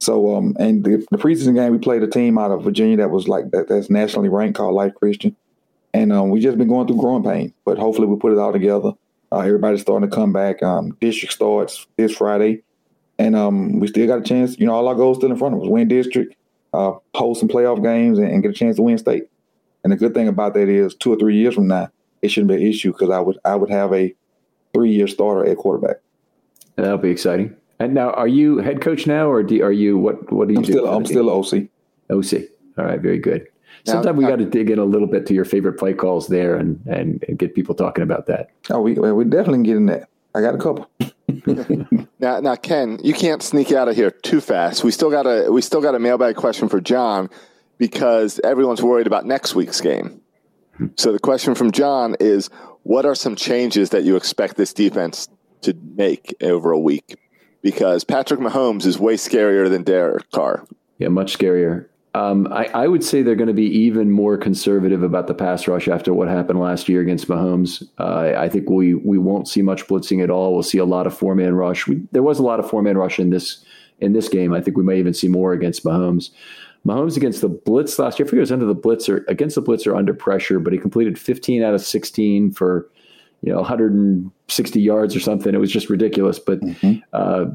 [0.00, 3.10] So, um, and the, the preseason game, we played a team out of Virginia that
[3.10, 5.36] was like that, that's nationally ranked called Life Christian,
[5.94, 7.52] and um, we just been going through growing pains.
[7.64, 8.92] But hopefully, we put it all together.
[9.32, 10.62] Uh, everybody's starting to come back.
[10.62, 12.62] Um, district starts this Friday,
[13.18, 14.58] and um, we still got a chance.
[14.58, 16.36] You know, all our goals still in front of us: win district,
[16.74, 19.24] uh, host some playoff games, and, and get a chance to win state.
[19.84, 21.88] And the good thing about that is, two or three years from now,
[22.20, 24.14] it shouldn't be an issue because I would I would have a
[24.74, 25.96] three year starter at quarterback.
[26.76, 27.56] That'll be exciting.
[27.78, 30.30] And now, are you head coach now, or do, are you what?
[30.30, 30.72] What do you I'm do?
[30.72, 31.68] Still, I'm still OC.
[32.10, 32.48] OC.
[32.76, 33.48] All right, very good.
[33.84, 36.28] Sometimes we uh, got to dig in a little bit to your favorite play calls
[36.28, 38.50] there, and, and, and get people talking about that.
[38.70, 40.08] Oh, we we definitely getting that.
[40.34, 40.88] I got a couple.
[42.18, 44.84] now, now, Ken, you can't sneak out of here too fast.
[44.84, 47.28] We still got a we still got a mailbag question for John
[47.78, 50.20] because everyone's worried about next week's game.
[50.96, 52.48] So the question from John is
[52.82, 55.28] what are some changes that you expect this defense
[55.62, 57.16] to make over a week?
[57.60, 60.66] Because Patrick Mahomes is way scarier than Derek Carr.
[60.98, 61.86] Yeah, much scarier.
[62.14, 65.66] Um, I, I, would say they're going to be even more conservative about the pass
[65.66, 67.88] rush after what happened last year against Mahomes.
[67.98, 70.52] Uh, I think we we won't see much blitzing at all.
[70.52, 71.86] We'll see a lot of four man rush.
[71.86, 73.64] We, there was a lot of four man rush in this
[74.00, 74.52] in this game.
[74.52, 76.30] I think we may even see more against Mahomes.
[76.86, 79.62] Mahomes against the blitz last year, I forget it was under the blitzer against the
[79.62, 82.90] blitzer under pressure, but he completed 15 out of 16 for
[83.40, 85.54] you know 160 yards or something.
[85.54, 86.38] It was just ridiculous.
[86.38, 86.98] But mm-hmm.
[87.14, 87.46] uh,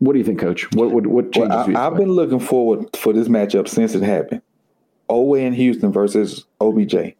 [0.00, 0.70] what do you think, Coach?
[0.72, 1.50] What what, what changes?
[1.50, 4.42] Well, I, have been looking forward for this matchup since it happened.
[5.08, 7.14] Oweh in Houston versus OBJ.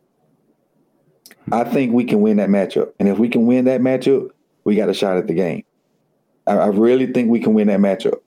[1.53, 4.31] I think we can win that matchup, and if we can win that matchup,
[4.65, 5.65] we got a shot at the game.
[6.47, 8.21] I, I really think we can win that matchup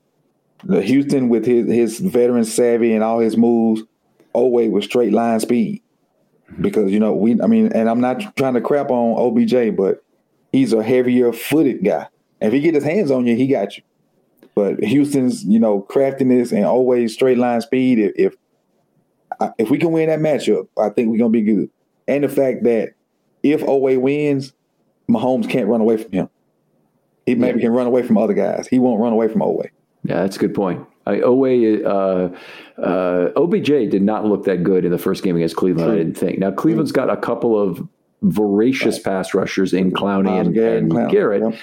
[0.64, 3.84] the Houston with his his veteran savvy and all his moves,
[4.34, 5.82] Oweh with straight line speed.
[6.60, 10.04] Because you know we, I mean, and I'm not trying to crap on OBJ, but
[10.52, 12.08] he's a heavier footed guy.
[12.42, 13.84] If he get his hands on you, he got you.
[14.56, 18.00] But Houston's, you know, craftiness and always straight line speed.
[18.00, 18.36] If if,
[19.58, 21.70] if we can win that matchup, I think we're gonna be good.
[22.08, 22.94] And the fact that
[23.42, 24.54] if Oweh wins,
[25.10, 26.30] Mahomes can't run away from him.
[27.26, 27.68] He maybe yeah.
[27.68, 28.68] can run away from other guys.
[28.68, 29.70] He won't run away from Oweh.
[30.04, 30.86] Yeah, that's a good point.
[31.06, 32.30] I, uh,
[32.78, 35.88] uh, OBJ did not look that good in the first game against Cleveland.
[35.88, 35.94] True.
[35.94, 36.40] I didn't think.
[36.40, 37.86] Now Cleveland's got a couple of
[38.22, 41.44] voracious pass rushers in Clowney and, Garrett, and Garrett.
[41.44, 41.60] Yep.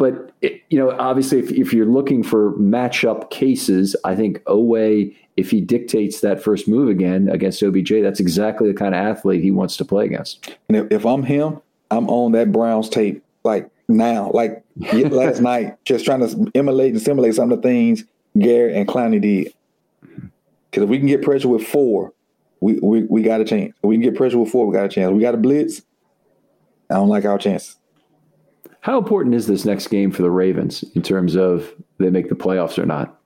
[0.00, 5.14] But it, you know, obviously, if, if you're looking for matchup cases, I think Oweh,
[5.36, 9.42] if he dictates that first move again against OBJ, that's exactly the kind of athlete
[9.42, 10.56] he wants to play against.
[10.68, 15.76] And if, if I'm him, I'm on that Browns tape like now, like last night,
[15.84, 18.04] just trying to emulate and simulate some of the things
[18.38, 19.52] Garrett and Clowney did.
[20.70, 22.14] Because if we can get pressure with four,
[22.60, 23.74] we, we, we got a chance.
[23.82, 25.12] If we can get pressure with four, we got a chance.
[25.12, 25.82] We got a blitz.
[26.88, 27.76] I don't like our chances.
[28.80, 32.34] How important is this next game for the Ravens in terms of they make the
[32.34, 33.16] playoffs or not?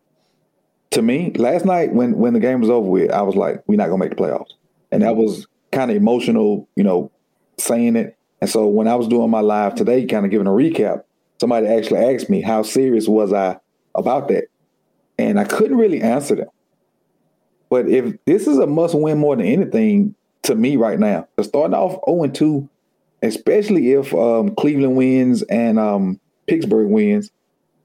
[0.91, 3.77] To me, last night when when the game was over with, I was like, we're
[3.77, 4.53] not gonna make the playoffs.
[4.93, 7.11] And that was kind of emotional, you know,
[7.59, 8.17] saying it.
[8.41, 11.05] And so when I was doing my live today, kind of giving a recap,
[11.41, 13.59] somebody actually asked me how serious was I
[13.95, 14.45] about that,
[15.19, 16.49] and I couldn't really answer them.
[17.71, 21.75] But if this is a must win more than anything to me right now, starting
[21.75, 22.69] off 0 2
[23.25, 27.31] especially if um, Cleveland wins and um, Pittsburgh wins.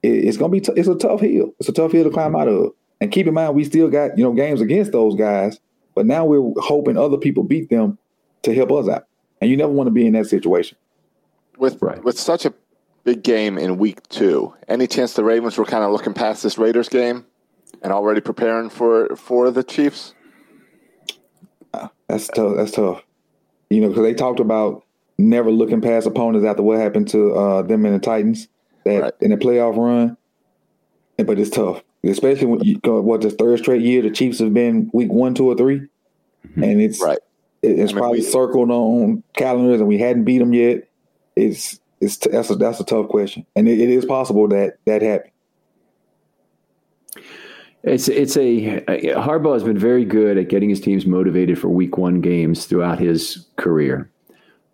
[0.02, 1.54] It, it's gonna be t- it's a tough hill.
[1.58, 2.72] It's a tough hill to climb out of.
[3.00, 5.58] And keep in mind, we still got you know games against those guys,
[5.94, 7.98] but now we're hoping other people beat them
[8.42, 9.06] to help us out.
[9.40, 10.76] And you never want to be in that situation.
[11.58, 12.02] With right.
[12.02, 12.54] with such a
[13.04, 16.58] big game in week two, any chance the Ravens were kind of looking past this
[16.58, 17.26] Raiders game
[17.82, 20.14] and already preparing for for the Chiefs?
[21.72, 22.56] Uh, that's tough.
[22.56, 23.02] That's tough.
[23.68, 24.84] You know, because they talked about
[25.20, 28.48] never looking past opponents after what happened to uh, them in the Titans
[28.84, 29.12] that right.
[29.20, 30.16] in the playoff run.
[31.16, 34.54] But it's tough, especially when you go what the third straight year the Chiefs have
[34.54, 36.62] been week one, two, or 3 mm-hmm.
[36.62, 37.18] and it's right.
[37.62, 40.88] It's I mean, probably we, circled on calendars, and we hadn't beat them yet.
[41.36, 45.02] It's it's that's a that's a tough question, and it, it is possible that that
[45.02, 45.32] happened.
[47.82, 51.98] It's it's a Harbaugh has been very good at getting his teams motivated for Week
[51.98, 54.10] One games throughout his career.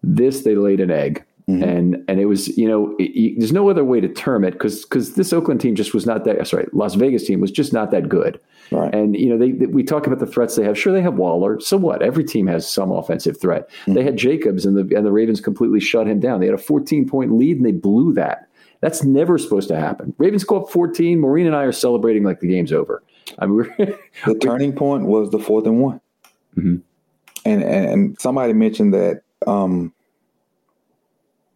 [0.06, 1.62] This they laid an egg, mm-hmm.
[1.62, 4.84] and and it was you know it, there's no other way to term it because
[4.84, 7.90] because this Oakland team just was not that sorry Las Vegas team was just not
[7.90, 8.40] that good.
[8.70, 8.94] Right.
[8.94, 10.78] And you know they, they, we talk about the threats they have.
[10.78, 11.60] Sure, they have Waller.
[11.60, 12.02] So what?
[12.02, 13.68] Every team has some offensive threat.
[13.68, 13.94] Mm-hmm.
[13.94, 16.40] They had Jacobs, and the and the Ravens completely shut him down.
[16.40, 18.48] They had a 14 point lead, and they blew that.
[18.80, 20.14] That's never supposed to happen.
[20.18, 21.18] Ravens go up 14.
[21.20, 23.02] Maureen and I are celebrating like the game's over.
[23.38, 23.68] I mean,
[24.26, 26.00] the turning point was the fourth and one.
[26.56, 26.76] Mm-hmm.
[27.44, 29.92] And, and somebody mentioned that um,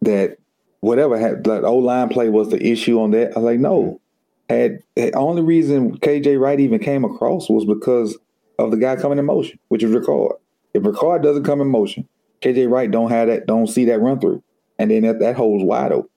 [0.03, 0.39] that
[0.81, 3.37] whatever had that old line play was the issue on that.
[3.37, 4.01] I was like, no.
[4.49, 8.19] Had the only reason KJ Wright even came across was because
[8.59, 10.33] of the guy coming in motion, which is Ricard.
[10.75, 12.09] If Ricard doesn't come in motion,
[12.43, 14.43] KJ Wright don't have that, don't see that run through,
[14.79, 16.11] and then that, that hole's wide open.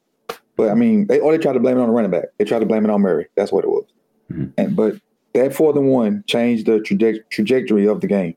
[0.56, 2.26] But I mean, they or they try to blame it on the running back.
[2.38, 3.28] They try to blame it on Murray.
[3.36, 3.86] That's what it was.
[4.32, 4.46] Mm-hmm.
[4.58, 4.96] And but
[5.34, 8.36] that fourth and one changed the traje- trajectory of the game.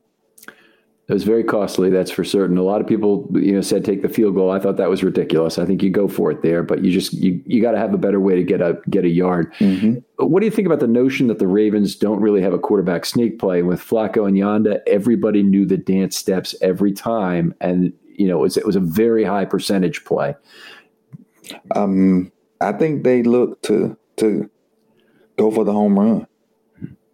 [1.07, 2.57] It was very costly, that's for certain.
[2.57, 4.51] A lot of people, you know, said take the field goal.
[4.51, 5.57] I thought that was ridiculous.
[5.57, 7.93] I think you go for it there, but you just you, you got to have
[7.93, 9.53] a better way to get a get a yard.
[9.55, 9.99] Mm-hmm.
[10.17, 13.05] What do you think about the notion that the Ravens don't really have a quarterback
[13.05, 14.81] sneak play with Flacco and Yanda?
[14.85, 18.81] Everybody knew the dance steps every time, and you know it was, it was a
[18.81, 20.35] very high percentage play.
[21.73, 24.49] Um, I think they look to to
[25.37, 26.27] go for the home run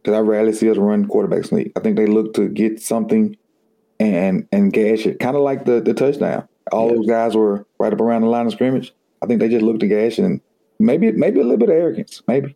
[0.02, 1.74] because I rarely see us run quarterback sneak.
[1.76, 3.38] I think they look to get something
[4.04, 6.48] and and gash it, kind of like the the touchdown.
[6.72, 6.96] All yeah.
[6.96, 8.94] those guys were right up around the line of scrimmage.
[9.22, 10.42] I think they just looked to gash and
[10.80, 12.56] maybe maybe a little bit of arrogance, maybe.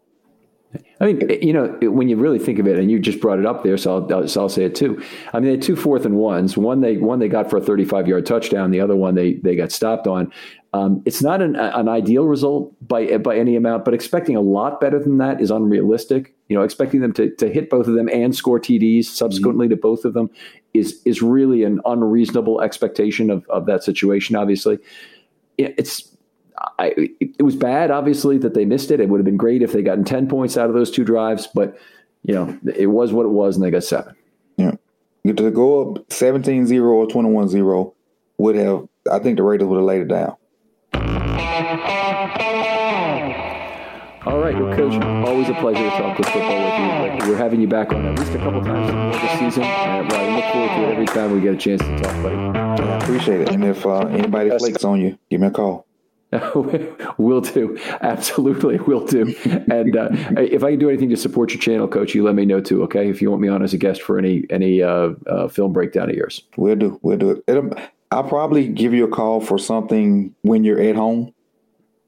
[0.99, 3.45] I mean, you know, when you really think of it, and you just brought it
[3.45, 5.01] up there, so I'll, so I'll say it too.
[5.31, 6.57] I mean, they had two fourth and ones.
[6.57, 8.71] One they one they got for a 35 yard touchdown.
[8.71, 10.31] The other one they they got stopped on.
[10.73, 14.81] Um, it's not an, an ideal result by by any amount, but expecting a lot
[14.81, 16.33] better than that is unrealistic.
[16.49, 19.75] You know, expecting them to to hit both of them and score TDs subsequently mm-hmm.
[19.75, 20.31] to both of them
[20.73, 24.35] is is really an unreasonable expectation of of that situation.
[24.35, 24.79] Obviously,
[25.57, 26.16] it's
[26.79, 28.99] I, it was bad, obviously, that they missed it.
[28.99, 31.47] It would have been great if they gotten 10 points out of those two drives,
[31.53, 31.77] but,
[32.23, 34.15] you know, it was what it was, and they got seven.
[34.57, 34.71] Yeah.
[35.25, 37.93] To go up 17 0 or 21 0
[38.37, 40.35] would have, I think the Raiders would have laid it down.
[44.25, 47.31] All right, well, Coach, always a pleasure to talk with football with you.
[47.31, 49.63] We're having you back on at least a couple times this season.
[49.63, 52.35] And I look forward to it every time we get a chance to talk, buddy.
[52.35, 53.49] I appreciate it.
[53.51, 55.86] And if uh, anybody flakes on you, give me a call.
[57.17, 57.77] will do.
[58.01, 59.33] Absolutely, We'll do.
[59.71, 62.45] And uh, if I can do anything to support your channel, Coach, you let me
[62.45, 62.83] know too.
[62.83, 65.71] Okay, if you want me on as a guest for any any uh, uh, film
[65.71, 66.99] breakdown of yours, we'll do.
[67.01, 67.43] We'll do it.
[67.47, 67.69] It'll,
[68.11, 71.33] I'll probably give you a call for something when you're at home.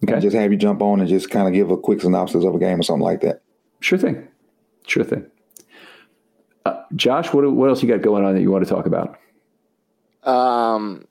[0.03, 2.55] Okay, just have you jump on and just kind of give a quick synopsis of
[2.55, 3.41] a game or something like that.
[3.79, 4.27] Sure thing.
[4.85, 5.25] Sure thing.
[6.65, 9.17] Uh, Josh, what what else you got going on that you want to talk about?
[10.23, 11.05] Um,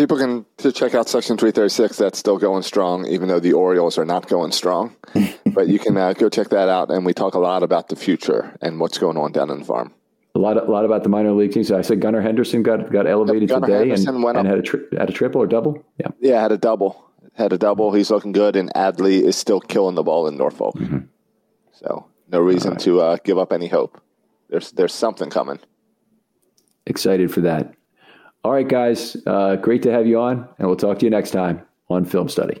[0.00, 1.98] people can to check out Section 336.
[1.98, 4.96] That's still going strong, even though the Orioles are not going strong.
[5.46, 7.96] but you can uh, go check that out, and we talk a lot about the
[7.96, 9.92] future and what's going on down in the farm.
[10.34, 11.70] A lot, a lot about the minor league teams.
[11.70, 14.80] I said Gunnar Henderson got got elevated Gunnar today Henderson and, and had a tri-
[14.96, 15.84] had a triple or double.
[15.98, 17.04] Yeah, yeah, had a double.
[17.34, 17.92] Had a double.
[17.92, 20.76] He's looking good, and Adley is still killing the ball in Norfolk.
[20.76, 20.98] Mm-hmm.
[21.72, 22.80] So no reason right.
[22.80, 24.00] to uh, give up any hope.
[24.48, 25.58] There's there's something coming.
[26.86, 27.74] Excited for that.
[28.42, 29.16] All right, guys.
[29.26, 32.28] Uh, great to have you on, and we'll talk to you next time on Film
[32.28, 32.60] Study.